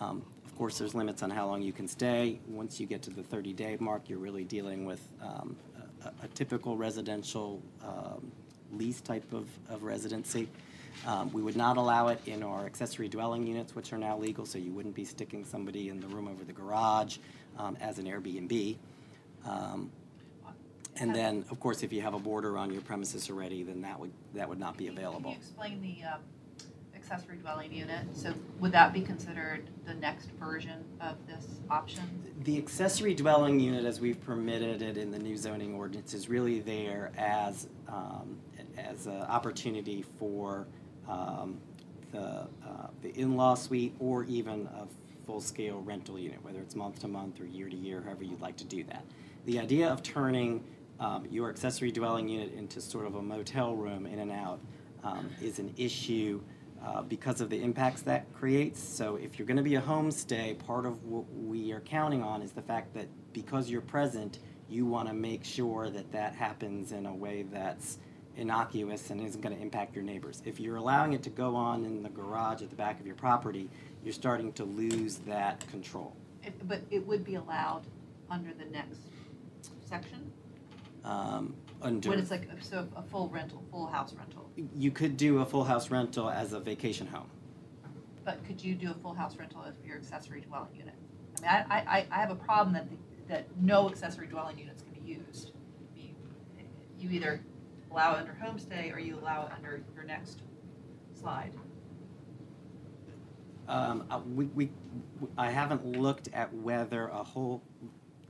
[0.00, 0.22] Um,
[0.52, 2.38] of course, there's limits on how long you can stay.
[2.46, 5.56] Once you get to the 30-day mark, you're really dealing with um,
[6.04, 8.30] a, a typical residential um,
[8.70, 10.46] lease type of, of residency.
[11.06, 14.44] Um, we would not allow it in our accessory dwelling units, which are now legal,
[14.44, 17.16] so you wouldn't be sticking somebody in the room over the garage
[17.58, 18.76] um, as an Airbnb.
[19.46, 19.90] Um,
[20.96, 23.98] and then, of course, if you have a boarder on your premises already, then that
[23.98, 25.30] would that would not be available.
[25.30, 26.20] Can you explain the um,
[27.12, 32.02] accessory dwelling unit, so would that be considered the next version of this option?
[32.44, 36.60] The accessory dwelling unit, as we've permitted it in the new zoning ordinance, is really
[36.60, 38.38] there as, um,
[38.78, 40.66] as an opportunity for,
[41.06, 41.60] um,
[42.12, 44.86] the, uh, the in-law suite or even a
[45.26, 48.56] full-scale rental unit, whether it's month to month or year to year, however you'd like
[48.56, 49.04] to do that.
[49.44, 50.64] The idea of turning,
[50.98, 54.60] um, your accessory dwelling unit into sort of a motel room in and out,
[55.04, 56.40] um, is an issue,
[56.84, 58.82] uh, because of the impacts that creates.
[58.82, 62.42] So if you're going to be a homestay, part of what we are counting on
[62.42, 66.92] is the fact that because you're present, you want to make sure that that happens
[66.92, 67.98] in a way that's
[68.36, 70.42] innocuous and isn't going to impact your neighbors.
[70.44, 73.14] If you're allowing it to go on in the garage at the back of your
[73.14, 73.68] property,
[74.02, 76.16] you're starting to lose that control.
[76.42, 77.82] It- But it would be allowed
[78.30, 79.00] under the next
[79.84, 80.32] section?
[81.04, 85.16] Um, under, When it's like, a- so a full rental, full house rental, you could
[85.16, 87.28] do a full house rental as a vacation home.
[88.24, 90.94] but could you do a full house rental as your accessory dwelling unit?
[91.38, 92.96] I mean, I, I, I- I have a problem that, the-
[93.34, 95.52] that no accessory dwelling units can be used.
[95.96, 96.14] You-
[96.98, 97.40] You either
[97.90, 100.40] allow it under homestay or you allow it under your next
[101.14, 101.52] slide.
[103.68, 104.70] Um, uh, we, we,
[105.38, 107.62] I haven't looked at whether a whole,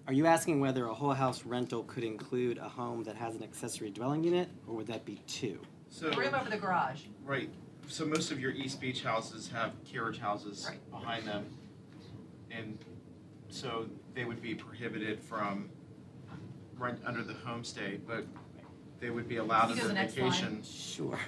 [0.07, 3.43] are you asking whether a whole house rental could include a home that has an
[3.43, 5.61] accessory dwelling unit, or would that be two?
[5.91, 7.51] So, The room over the garage, right,
[7.87, 10.91] so most of your East Beach houses have carriage houses Right.
[10.91, 11.47] behind them.
[12.51, 12.79] And
[13.49, 15.71] so they would be prohibited from
[16.77, 18.25] rent under the homestay, but
[19.01, 20.25] they would be allowed Can you under the next slide?
[20.31, 20.63] vacation.
[20.63, 21.19] Sure.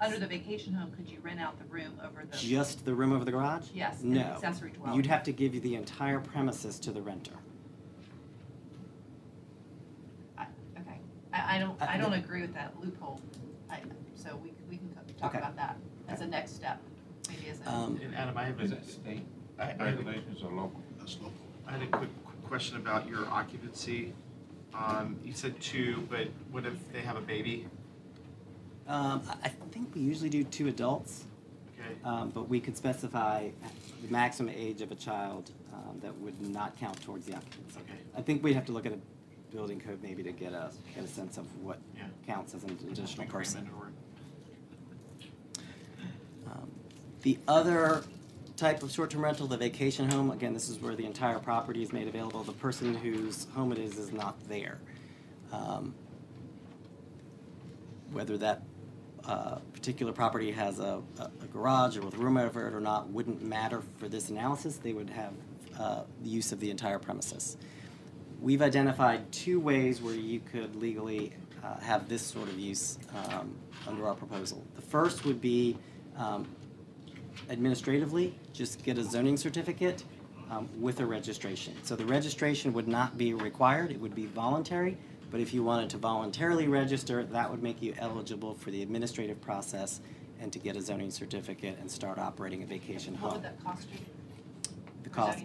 [0.00, 2.36] under the vacation home, could you rent out the room over the?
[2.36, 3.68] Just the room over the garage?
[3.74, 4.20] Yes, No.
[4.20, 4.94] accessory dwelling.
[4.94, 7.32] You'd have to give you the entire premises to the renter.
[10.38, 11.00] Okay,
[11.46, 13.20] I, I don't, I don't agree with that loophole,
[13.70, 13.80] I,
[14.14, 15.38] so we, we can co- talk Okay.
[15.38, 15.76] about that
[16.08, 16.80] as a next step,
[17.28, 17.70] maybe as a.
[17.72, 19.26] Um, And Adam, I have Is a, that state
[19.58, 20.82] I, I, regulations or local?
[20.98, 21.32] That's local.
[21.66, 24.12] I had a quick, quick question about your occupancy.
[24.74, 27.66] Um, you said two, but what if they have a baby?
[28.86, 31.24] Um, I, I think we usually do two adults,
[31.78, 33.48] Okay, um, but we could specify
[34.02, 37.80] the maximum age of a child, um, that would not count towards the occupancy.
[37.80, 37.98] okay.
[38.16, 38.98] I think we'd have to look at a
[39.50, 42.04] building code maybe to get a, get a sense of what Yeah.
[42.26, 43.68] counts as an additional person.
[46.46, 46.70] Um,
[47.22, 48.04] The other
[48.56, 51.92] type of short-term rental, the vacation home, again, this is where the entire property is
[51.92, 52.42] made available.
[52.44, 54.78] The person whose home it is is not there.
[55.52, 55.94] Um,
[58.12, 58.62] Whether that
[59.24, 62.80] uh, particular property has a, a a garage or with a room over it or
[62.80, 64.76] not wouldn't matter for this analysis.
[64.78, 65.34] They would have
[65.78, 67.58] uh, the use of the entire premises.
[68.40, 71.32] We've identified two ways where you could legally
[71.64, 72.98] uh, have this sort of use
[73.30, 73.54] um,
[73.86, 74.64] under our proposal.
[74.76, 75.76] The first would be
[76.16, 76.46] um,
[77.50, 80.04] administratively, just get a zoning certificate
[80.50, 81.74] um, with a registration.
[81.82, 84.96] So the registration would not be required, it would be voluntary,
[85.30, 89.40] but if you wanted to voluntarily register, that would make you eligible for the administrative
[89.40, 90.00] process
[90.40, 93.32] and to get a zoning certificate and start operating a vacation What home.
[93.32, 93.98] would that cost you?
[95.02, 95.44] The cost?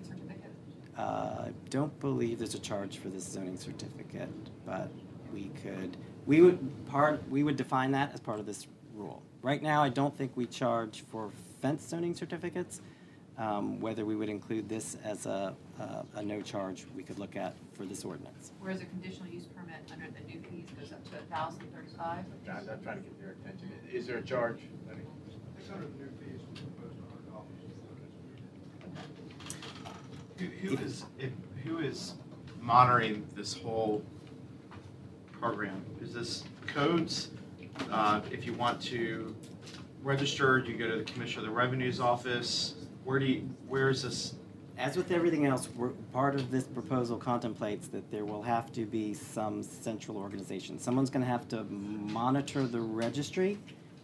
[0.98, 1.02] Uh,
[1.48, 4.30] I don't believe there's a charge for this zoning certificate,
[4.66, 4.90] but
[5.34, 9.24] we could, we would part, we would define that as part of this rule.
[9.42, 11.32] Right now, I don't think we charge for
[11.62, 12.82] fence zoning certificates.
[13.36, 17.36] Um, Whether we would include this as a, a- a no charge, we could look
[17.36, 18.52] at for this ordinance.
[18.60, 22.26] Whereas a conditional use permit under the new fees goes up to a thousand thirty-five?
[22.46, 23.72] John, I'm trying to get their attention.
[23.92, 24.60] Is there a charge?
[24.88, 25.02] Lenny?
[25.68, 25.74] Who,
[30.48, 31.32] who is, if,
[31.64, 32.16] who is
[32.62, 34.04] monitoring this whole
[35.40, 35.84] program?
[36.02, 37.30] Is this codes?
[37.92, 39.36] Uh, if you want to
[40.04, 42.76] register, do you go to the Commissioner of the Revenue's office?
[43.04, 44.36] Where do you, where is this?
[44.78, 48.86] As with everything else, we're, part of this proposal contemplates that there will have to
[48.86, 50.80] be some central organization.
[50.80, 53.58] Someone's gonna have to monitor the registry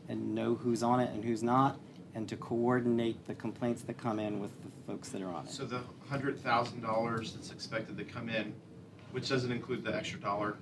[0.10, 1.80] and know who's on it and who's not,
[2.16, 5.52] and to coordinate the complaints that come in with the folks that are on it.
[5.52, 8.54] So the hundred thousand dollars that's expected to come in,
[9.12, 10.58] which doesn't include the extra dollar,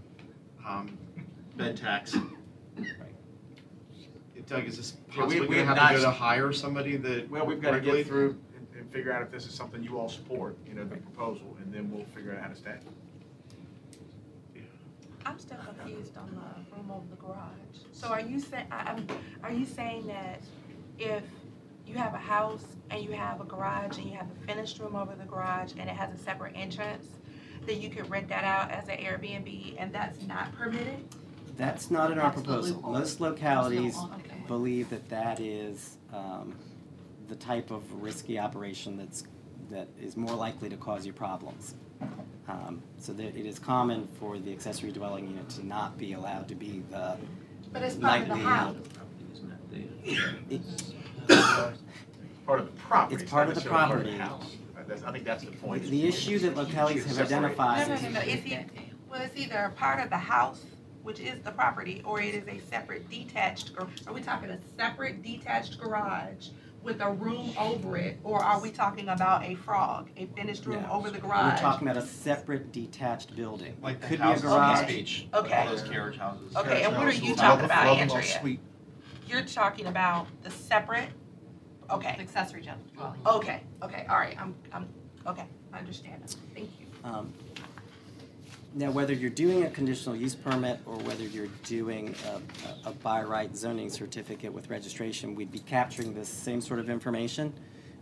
[0.68, 0.98] um,
[1.56, 2.16] bed tax.
[4.46, 6.96] Doug, is this Yeah, we- possibly we gonna have have to go to hire somebody
[6.96, 7.30] that?
[7.30, 9.84] Well, we've got to regulate- get through and, and figure out if this is something
[9.84, 12.78] you all support, you know, the proposal, and then we'll figure out how to staff
[14.56, 14.64] it.
[15.26, 17.50] I'm still confused on the room over the garage.
[17.92, 19.06] So are you saying, I'm,
[19.44, 20.42] are you saying that
[20.98, 21.24] if
[21.88, 24.96] you have a house and you have a garage and you have a finished room
[24.96, 27.08] over the garage and it has a separate entrance,
[27.66, 31.04] that you could rent that out as an Airbnb and that's not permitted?
[31.58, 32.76] That's not in our That's the proposal.
[32.78, 32.92] loophole.
[32.94, 34.44] Most localities Still on, okay.
[34.48, 36.54] believe that that is um,
[37.28, 39.24] the type of risky operation that's,
[39.72, 41.74] that is more likely to cause you problems.
[42.48, 46.48] Um, So that it is common for the accessory dwelling unit to not be allowed
[46.50, 47.18] to be the
[47.74, 48.76] But it's part of the nightly- house.
[50.50, 50.62] It-
[51.28, 53.22] Part of the property.
[53.22, 54.18] It's part of the necessarily property.
[54.18, 54.56] house.
[54.78, 55.84] Uh, that's- I think that's the point.
[55.84, 58.66] The issue that localities have identified No, no, no, no, it's, e-
[59.10, 60.64] well, it's either a part of the house,
[61.04, 64.60] which is the property, or it is a separate detached, gar- are we talking a
[64.78, 66.50] separate detached garage
[66.84, 70.84] with a room over it, or are we talking about a frog, a finished room
[70.84, 70.92] No.
[70.94, 71.32] over the garage?
[71.44, 71.60] We're garage?
[71.62, 73.76] talking about a separate detached building.
[73.82, 74.80] Like the Could be a houses on garage.
[74.82, 75.54] the beach, Okay.
[75.58, 76.56] all those carriage houses.
[76.56, 78.58] Okay, and what are you talking about, love them Andrea?
[79.28, 79.34] Sweet.
[79.36, 81.10] You're talking about the separate,
[81.90, 83.20] okay, Accessory gen- dwelling.
[83.26, 84.88] okay, okay, all right, I'm, I'm,
[85.26, 86.86] okay, I understand, thank you.
[87.04, 87.34] Um,
[88.74, 92.14] Now, whether you're doing a conditional use permit or whether you're doing
[92.86, 96.90] a, a by right zoning certificate with registration, we'd be capturing this same sort of
[96.90, 97.54] information.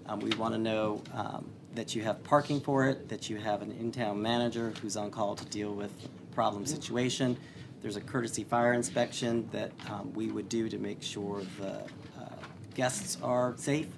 [0.08, 3.62] Um, we want to know um, that you have parking for it, that you have
[3.62, 5.92] an in-town manager who's on call to deal with
[6.32, 7.38] problem situation.
[7.86, 11.84] There's a courtesy fire inspection that um, we would do to make sure the
[12.20, 12.36] uh,
[12.74, 13.90] guests are safe.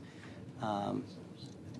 [0.61, 1.05] Um,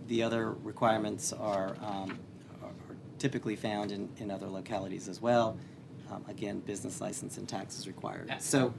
[0.08, 2.18] the other requirements are, um,
[2.64, 2.72] are
[3.20, 5.58] typically found in, in other localities as well.
[6.10, 8.34] Um, again, business license and taxes required.
[8.40, 8.74] So,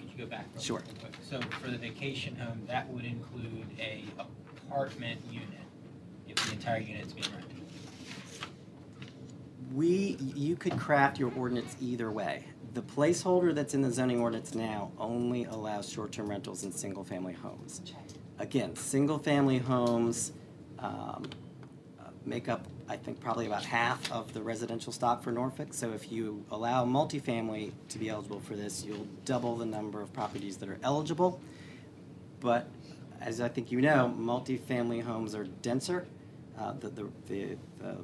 [0.00, 0.46] Could you go back?
[0.52, 0.82] real Sure.
[1.22, 5.46] So for the vacation home, that would include a apartment unit,
[6.26, 7.50] if the entire unit's being rented.
[9.72, 12.42] we, you could craft your ordinance either way.
[12.74, 17.80] The placeholder that's in the zoning ordinance now only allows short-term rentals in single-family homes.
[18.40, 20.32] Again, single-family homes
[20.80, 21.24] um,
[22.26, 25.72] make up, I think, probably about half of the residential stock for Norfolk.
[25.72, 30.12] So if you allow multifamily to be eligible for this, you'll double the number of
[30.12, 31.40] properties that are eligible.
[32.40, 32.68] But
[33.20, 36.06] as I think you know, multifamily homes are denser.
[36.58, 37.96] Uh, the, the, the, the,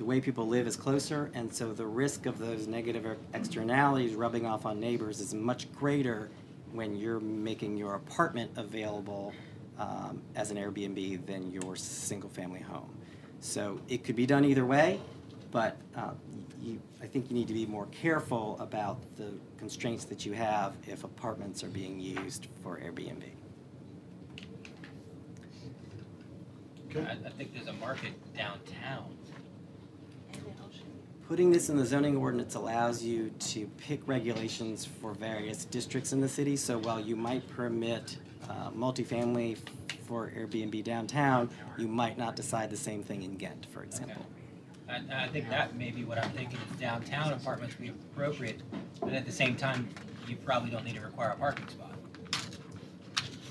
[0.00, 4.46] the way people live is closer, and so the risk of those negative externalities rubbing
[4.46, 6.30] off on neighbors is much greater
[6.72, 9.34] when you're making your apartment available
[9.78, 12.88] um, as an Airbnb than your single-family home.
[13.40, 14.98] So it could be done either way,
[15.50, 16.12] but uh,
[16.62, 20.72] you, I think you need to be more careful about the constraints that you have
[20.86, 23.24] if apartments are being used for Airbnb.
[26.96, 29.19] I, I think there's a market downtown.
[31.30, 36.20] Putting this in the zoning ordinance allows you to pick regulations for various districts in
[36.20, 36.56] the city.
[36.56, 38.16] So while you might permit
[38.48, 39.56] uh, multifamily
[40.08, 41.48] for Airbnb downtown,
[41.78, 44.26] you might not decide the same thing in Ghent, for example.
[44.88, 48.62] And I think that may be what I'm thinking, is downtown apartments would be appropriate,
[49.00, 49.88] but at the same time,
[50.26, 51.92] you probably don't need to require a parking spot.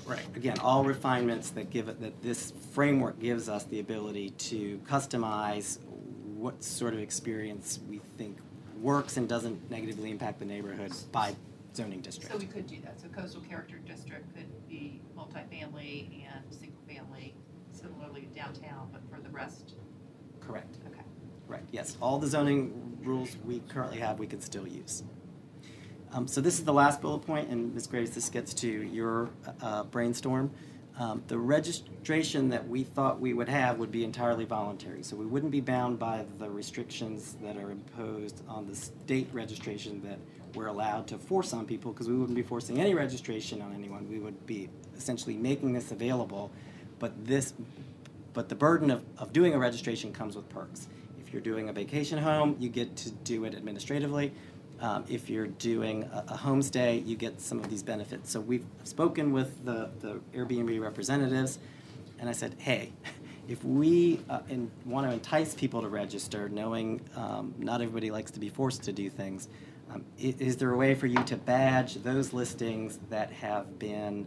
[0.04, 0.20] Right.
[0.36, 5.78] Again, all refinements that give it, that this framework gives us the ability to customize
[6.40, 8.38] what sort of experience we think
[8.80, 11.34] works and doesn't negatively impact the neighborhood by
[11.74, 12.32] zoning district.
[12.32, 12.98] So we could do that.
[13.00, 17.34] So coastal character district could be multifamily and single family,
[17.72, 19.74] similarly downtown, but for the rest,
[20.40, 20.78] Correct.
[20.86, 21.02] okay.
[21.46, 21.96] Right, yes.
[22.00, 25.02] All the zoning rules we currently have, we can still use.
[26.12, 27.86] Um, so this is the last bullet point, and Ms.
[27.86, 29.30] Graves, this gets to your
[29.60, 30.50] uh, brainstorm.
[31.00, 35.24] Um, the registration that we thought we would have would be entirely voluntary, so we
[35.24, 40.18] wouldn't be bound by the restrictions that are imposed on the state registration that
[40.54, 44.10] we're allowed to force on people, because we wouldn't be forcing any registration on anyone.
[44.10, 46.50] We would be essentially making this available,
[46.98, 47.54] but this,
[48.34, 50.86] but the burden of, of doing a registration comes with perks.
[51.18, 54.34] If you're doing a vacation home, you get to do it administratively.
[54.80, 58.30] Um, if you're doing a, a homestay, you get some of these benefits.
[58.30, 61.58] So we've spoken with the, the Airbnb representatives,
[62.18, 62.92] and I said, hey,
[63.48, 68.30] if we uh, in, want to entice people to register, knowing um, not everybody likes
[68.32, 69.48] to be forced to do things,
[69.92, 74.26] um, i- is there a way for you to badge those listings that have been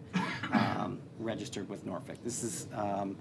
[0.51, 2.17] um, registered with Norfolk?
[2.23, 3.15] This is um,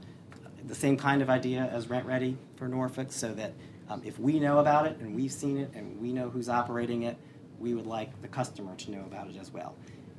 [0.66, 3.52] the same kind of idea as Rent Ready for Norfolk, so that
[3.88, 7.02] um, if we know about it and we've seen it and we know who's operating
[7.02, 7.16] it,
[7.58, 9.74] we would like the customer to know about it as well.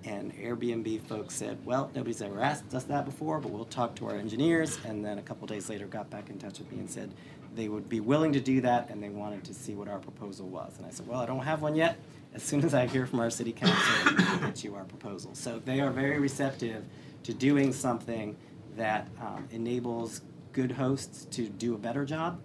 [0.06, 4.07] And Airbnb folks said, well, nobody's ever asked us that before, but we'll talk to
[4.07, 4.77] our engineers.
[4.85, 7.11] And then a couple days later, got back in touch with me and said
[7.56, 10.48] they would be willing to do that and they wanted to see what our proposal
[10.48, 10.73] was.
[10.77, 11.98] And I said, well, I don't have one yet.
[12.34, 15.35] As soon as I hear from our city council, we'll get you our proposal.
[15.35, 16.84] So they are very receptive
[17.23, 18.35] to doing something
[18.76, 20.22] that um, enables
[20.52, 22.41] good hosts to do a better job.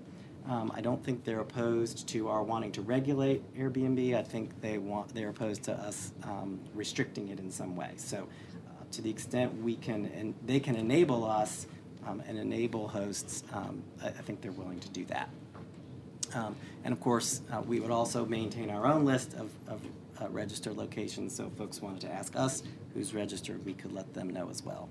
[0.48, 4.16] Um, I don't think they're opposed to our wanting to regulate Airbnb.
[4.16, 7.92] I think they want they're opposed to us um, restricting it in some way.
[7.96, 8.26] So
[8.66, 11.66] uh, to the extent we can, and they can enable us
[12.06, 15.28] um, and enable hosts, um, I, I think they're willing to do that.
[16.34, 19.82] Um, and of course, uh, we would also maintain our own list of, of
[20.20, 21.34] uh, registered locations.
[21.36, 22.62] So if folks wanted to ask us
[22.94, 24.88] who's registered, we could let them know as well.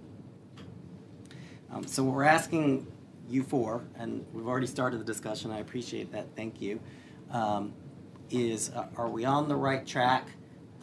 [1.72, 2.86] Um, so what we're asking
[3.30, 6.80] you for, and we've already started the discussion, I appreciate that, thank you,
[7.32, 7.74] um,
[8.30, 10.28] is uh, are we on the right track?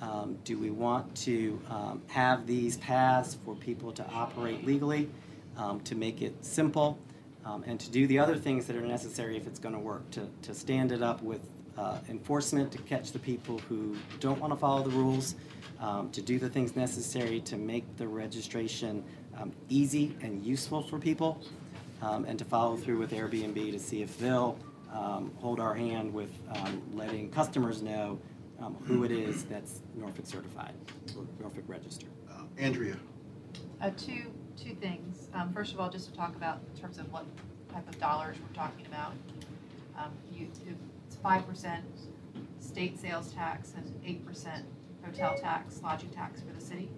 [0.01, 5.09] Um, do we want to um, have these paths for people to operate legally,
[5.57, 6.99] um, to make it simple,
[7.45, 10.11] um, and to do the other things that are necessary if it's going to work,
[10.11, 11.41] to, to stand it up with
[11.79, 15.35] uh, enforcement to catch the people who don't want to follow the rules,
[15.81, 19.03] um, to do the things necessary to make the registration
[19.69, 21.43] easy and useful for people,
[22.03, 24.59] um, and to follow through with Airbnb to see if they'll
[24.93, 28.19] um, hold our hand with um, letting customers know
[28.61, 30.75] um, who it is that's Norfolk certified
[31.17, 32.11] or Norfolk registered.
[32.59, 32.97] Andrea.
[33.81, 35.29] Uh, two, two things.
[35.35, 37.25] Um, first of all, just to talk about in terms of what
[37.73, 39.13] type of dollars we're talking about.
[39.99, 40.49] Um, you,
[41.07, 41.85] it's five percent
[42.61, 44.65] state sales tax and eight percent
[45.05, 46.89] hotel tax, lodging tax for the city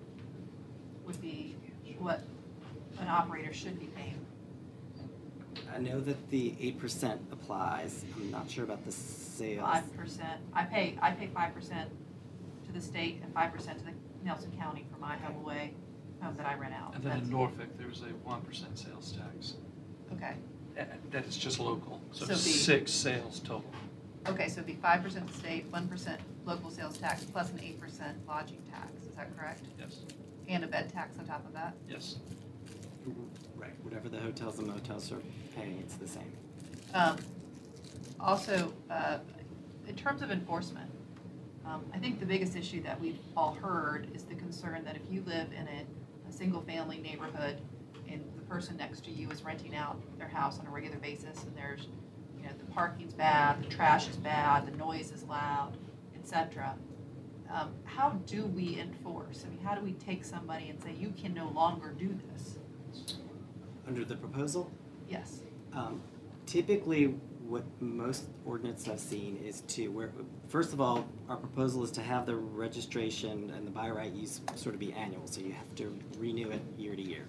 [1.04, 1.56] would be
[1.98, 2.22] what
[3.00, 4.18] an operator should be paying.
[5.74, 8.04] I know that the eight percent applies.
[8.16, 9.60] I'm not sure about the sales.
[9.60, 11.90] Five percent, I pay, I pay five percent
[12.66, 13.92] to the state and five percent to the
[14.24, 15.74] Nelson County for my home away
[16.22, 16.94] home that I rent out.
[16.94, 19.54] And then in That's- Norfolk, there's a one percent sales tax.
[20.14, 20.34] Okay,
[21.10, 23.64] That is just local, so So be- six sales total.
[24.26, 27.80] okay, so it'd be five percent state, one percent local sales tax, plus an eight
[27.80, 29.62] percent lodging tax, is that correct?
[29.78, 30.00] Yes,
[30.48, 31.74] And a bed tax on top of that?
[31.88, 32.16] yes.
[33.08, 33.22] Mm-hmm.
[33.56, 35.20] Right, whatever the hotels and motels are
[35.54, 36.32] paying, it's the same.
[36.94, 37.16] Um,
[38.18, 39.18] Also, uh,
[39.86, 40.90] in terms of enforcement,
[41.66, 45.02] um, I think the biggest issue that we've all heard is the concern that if
[45.10, 45.84] you live in a,
[46.28, 47.60] a single-family neighborhood
[48.08, 51.42] and the person next to you is renting out their house on a regular basis
[51.44, 51.88] and there's,
[52.38, 55.76] you know, the parking's bad, the trash is bad, the noise is loud,
[56.14, 56.74] et cetera,
[57.52, 59.44] um, how do we enforce?
[59.44, 62.58] I mean, how do we take somebody and say, you can no longer do this?
[63.86, 64.70] Under the proposal,
[65.08, 65.40] Yes.
[65.72, 66.00] um,
[66.46, 67.14] typically
[67.46, 70.10] what most ordinance I've seen is to where,
[70.48, 74.40] first of all, our proposal is to have the registration and the by right use
[74.56, 77.28] sort of be annual, so you have to renew it year to year.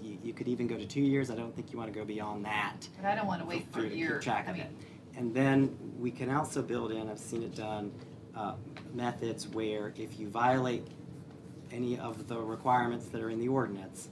[0.00, 1.30] You, you could even go to two years.
[1.30, 2.88] I don't think you want to go beyond that.
[2.96, 4.12] But I don't want to wait for a to year.
[4.14, 4.72] Keep track I of mean, it.
[5.18, 7.92] And then we can also build in, I've seen it done,
[8.34, 8.54] uh,
[8.94, 10.86] methods where if you violate
[11.70, 14.08] any of the requirements that are in the ordinance,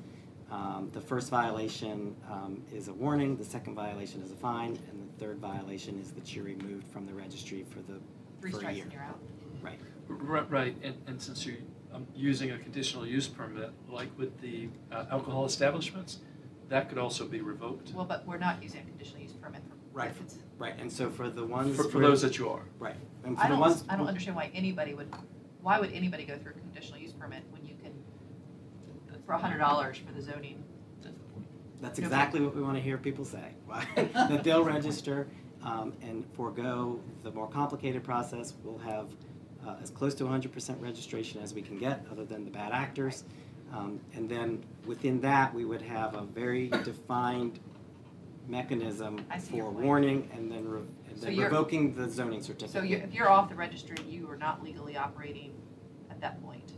[0.50, 5.08] um, the first violation um, is a warning, the second violation is a fine, and
[5.08, 7.98] the third violation is that you're removed from the registry for the,
[8.40, 8.84] Three for a strikes year.
[8.84, 9.18] and you're out.
[9.62, 9.78] Right.
[10.08, 11.56] Right, right, and, and since you're
[11.92, 16.18] um, using a conditional use permit, like with the uh, alcohol establishments,
[16.68, 17.92] that could also be revoked.
[17.92, 19.74] Well, but we're not using a conditional use permit for.
[19.92, 20.10] Right.
[20.10, 21.76] if it's- Right, and so for the ones.
[21.76, 22.62] For, for where- those that you are.
[22.78, 22.94] Right,
[23.24, 23.84] and I for the don't, ones.
[23.88, 25.12] I don't understand why anybody would,
[25.60, 27.55] why would anybody go through a conditional use permit when you can,
[29.26, 30.62] for a hundred dollars for the zoning?
[31.82, 33.52] That's exactly what we want to hear people say,
[34.14, 35.26] that they'll register
[35.62, 38.54] um, and forego the more complicated process.
[38.64, 39.08] We'll have
[39.66, 43.24] uh, as close to 100% registration as we can get, other than the bad actors.
[43.74, 47.58] Um, And then within that, we would have a very defined
[48.48, 49.84] mechanism I see your for point.
[49.84, 50.80] warning and then re-
[51.10, 52.88] and So then you're- revoking the zoning So certificate.
[52.88, 55.52] you, if you're off the registry, you are not legally operating
[56.10, 56.72] at that point.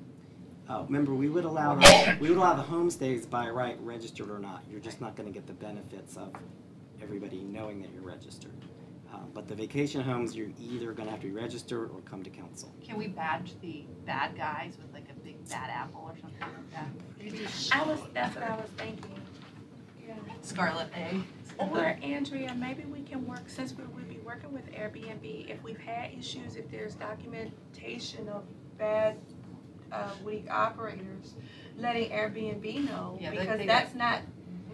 [0.69, 4.39] Uh, Remember, we would allow, the- we would allow the homestays by right registered or
[4.39, 4.62] not.
[4.70, 6.32] You're just not going to get the benefits of
[7.03, 8.53] everybody knowing that you're registered.
[9.12, 12.23] Uh, But the vacation homes, you're either going to have to be registered or come
[12.23, 12.70] to council.
[12.85, 16.70] Can we badge the bad guys with like a big bad apple or something like
[16.73, 17.73] that?
[17.73, 19.15] I was, that's what I was thinking.
[20.07, 20.15] Yeah.
[20.43, 21.23] Scarlet A.
[21.59, 25.78] Or Andrea, maybe we can work, since we will be working with Airbnb, if we've
[25.81, 28.45] had issues, if there's documentation of
[28.78, 29.16] bad,
[29.93, 31.35] uh, weak operators,
[31.77, 34.20] letting Airbnb know, Yeah, they- because they- that's not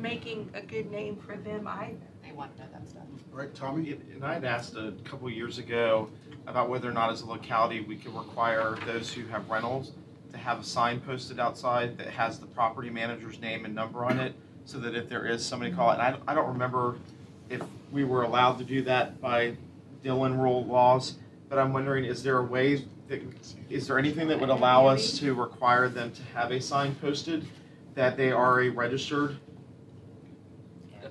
[0.00, 1.96] making a good name for them either.
[2.24, 3.02] They want to know that stuff.
[3.32, 3.92] All right, Tommy?
[3.92, 6.08] And I had asked a couple years ago
[6.46, 9.92] about whether or not as a locality, we could require those who have rentals
[10.32, 14.18] to have a sign posted outside that has the property manager's name and number on
[14.18, 14.34] it,
[14.64, 16.96] so that if there is somebody call it, and I, I don't remember
[17.48, 17.62] if
[17.92, 19.56] we were allowed to do that by
[20.02, 21.16] Dillon rule laws,
[21.48, 22.84] but I'm wondering, is there a way that,
[23.70, 27.46] is there anything that would allow us to require them to have a sign posted
[27.94, 29.38] that they are a registered
[31.02, 31.08] Uh,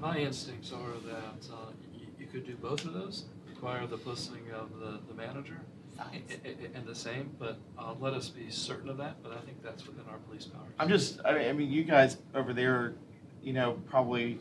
[0.00, 4.50] My instincts are that uh, you, you could do both of those, require the posting
[4.54, 5.60] of the, the manager
[5.96, 6.32] signs.
[6.74, 9.86] And the same, but uh, let us be certain of that, but I think that's
[9.86, 10.72] within our police powers.
[10.78, 12.94] I'm just, I mean, I mean, you guys over there,
[13.42, 14.38] you know, probably,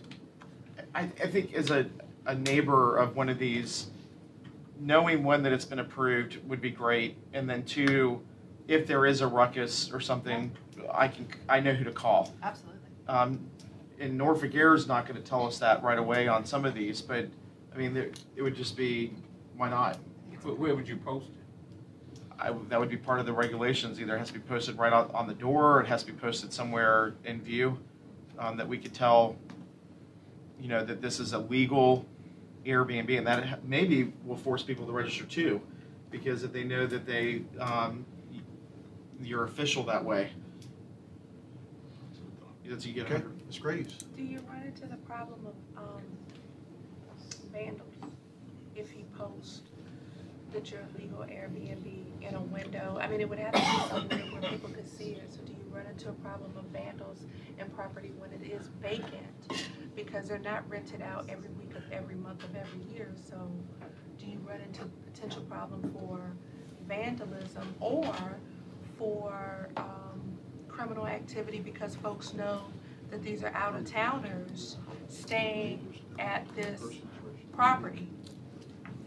[0.95, 1.87] I, I think as a,
[2.25, 3.87] a neighbor of one of these,
[4.81, 8.19] knowing one that it's been approved would be great, and then two,
[8.67, 10.51] if there is a ruckus or something,
[10.91, 12.33] I can, I know who to call.
[12.41, 12.79] Absolutely.
[13.07, 13.39] Um,
[13.99, 16.99] and Norfolk Air is not gonna tell us that right away on some of these,
[17.01, 17.27] but,
[17.73, 19.13] I mean, there, it would just be,
[19.55, 19.99] why not?
[20.43, 22.31] But where would you post it?
[22.39, 24.91] I, that would be part of the regulations, either it has to be posted right
[24.91, 27.77] on, on the door, or it has to be posted somewhere in view,
[28.39, 29.35] um, that we could tell,
[30.59, 32.07] you know, that this is a legal
[32.65, 35.61] Airbnb, and that maybe will force people to register too,
[36.09, 38.05] because if they know that they, um,
[39.21, 40.31] you're official that way.
[42.65, 43.45] That's, you get a Okay, hundred.
[43.47, 43.59] Ms.
[43.59, 44.05] Graves?
[44.15, 46.01] Do you run into the problem of, um,
[47.51, 47.93] vandals
[48.77, 49.63] if you post
[50.53, 51.85] that you're a legal Airbnb
[52.21, 52.97] in a window?
[53.01, 55.51] I mean, it would have to be somewhere where people could see it, so do
[55.51, 57.25] you run into a problem of vandals
[57.61, 59.65] in property when it is vacant?
[59.95, 63.49] Because they're not rented out every week of every month of every year, so
[64.17, 66.19] do you run into potential problem for
[66.87, 68.37] vandalism or
[68.97, 70.21] for, um,
[70.67, 72.61] criminal activity because folks know
[73.09, 74.77] that these are out-of-towners
[75.09, 76.81] staying at this
[77.53, 78.07] property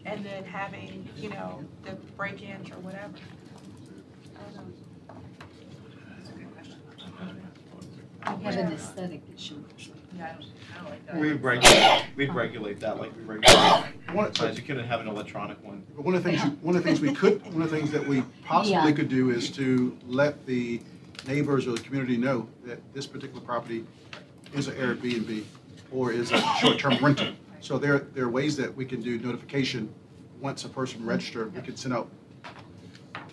[0.05, 3.15] and then having, you know, the break-ins or whatever.
[4.37, 5.17] I don't know.
[6.17, 6.77] That's a good question.
[8.39, 9.63] We have an aesthetic issue.
[10.17, 10.45] Yeah, I don't,
[10.75, 11.17] I don't like that.
[11.21, 15.85] We'd regulate, we'd regulate that like we regulate, but you couldn't have an electronic one.
[15.95, 17.77] But one of the things, you- one of the things we could, one of the
[17.77, 20.81] things that we possibly could do is to let the
[21.27, 23.85] neighbors or the community know that this particular property
[24.55, 25.43] is an Airbnb
[25.91, 27.33] or is a short-term rental.
[27.61, 29.93] So there, there are ways that we can do notification.
[30.41, 32.09] Once a person registered, we could send out,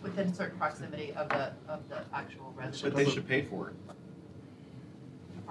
[0.02, 2.82] Within certain proximity of the, of the actual residence.
[2.82, 3.76] But they should pay for it.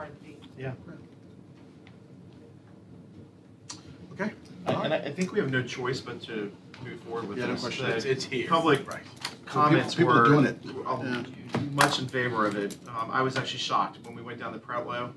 [0.00, 0.36] Part of the fee.
[0.56, 0.72] Yeah.
[4.14, 4.32] okay?
[4.64, 6.50] And I, I think we have no choice but to
[6.82, 7.60] move forward with Yeah, no this.
[7.60, 7.84] question.
[7.84, 8.48] The It's, it's here.
[8.48, 9.02] Public Right.
[9.44, 10.22] comments People- were.
[10.24, 10.86] people are doing it.
[10.86, 12.78] um, Much in favor of it.
[12.88, 15.12] Um, I was actually shocked when we went down the Pretlow.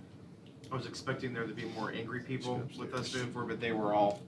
[0.69, 3.71] I was expecting there to be more angry people with us moving forward, but they
[3.71, 4.19] were all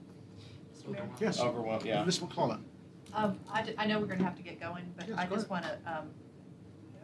[1.20, 1.38] Yes.
[1.38, 2.02] overwhelmed, yeah.
[2.02, 2.22] Ms.
[2.22, 2.64] McClellan?
[3.12, 5.34] Um, I, d- I know we're gonna have to get going, but Yes, I go
[5.36, 6.08] just wanna, um,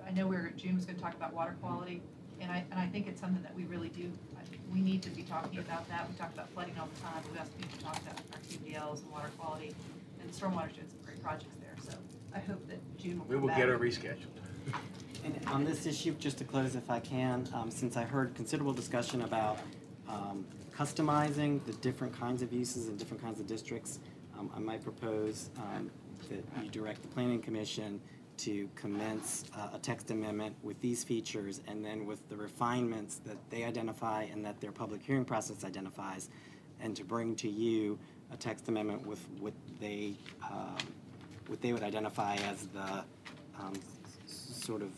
[0.06, 2.00] I know we're, June was gonna talk about water quality,
[2.42, 5.02] and I, and I think it's something that we really do, I think we need
[5.02, 6.08] to be talking about that.
[6.10, 9.02] We talk about flooding all the time, we also need to talk about our CDLs
[9.02, 9.74] and water quality,
[10.20, 11.96] and Stormwater's doing some great projects there, so
[12.34, 13.58] I hope that June will We come will back.
[13.58, 14.26] get her rescheduled.
[15.24, 18.72] And on this issue, just to close if I can, um, since I heard considerable
[18.72, 19.60] discussion about
[20.08, 20.44] um,
[20.76, 24.00] customizing the different kinds of uses in different kinds of districts,
[24.36, 25.92] um, I might propose um,
[26.28, 28.00] that you direct the planning commission
[28.38, 33.36] to commence uh, a text amendment with these features and then with the refinements that
[33.50, 36.28] they identify and that their public hearing process identifies,
[36.80, 37.98] and to bring to you
[38.32, 40.14] a text amendment with what they,
[40.50, 40.76] um,
[41.46, 43.04] what they would identify as the
[43.60, 43.74] um,
[44.26, 44.90] sort of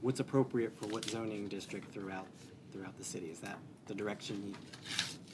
[0.00, 2.26] what's appropriate for what zoning district throughout,
[2.72, 3.26] throughout the city.
[3.26, 4.54] Is that the direction you?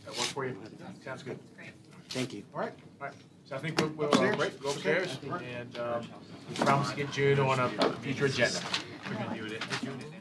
[0.04, 0.56] That work for you?
[1.04, 1.38] Sounds good.
[1.56, 1.70] Great.
[2.08, 2.42] Thank you.
[2.54, 3.16] All right, all right.
[3.46, 6.08] So I think we'll, we'll, uh, break, go upstairs and, um,
[6.56, 8.58] promise to get June on a future agenda.
[9.08, 10.13] We're gonna do it.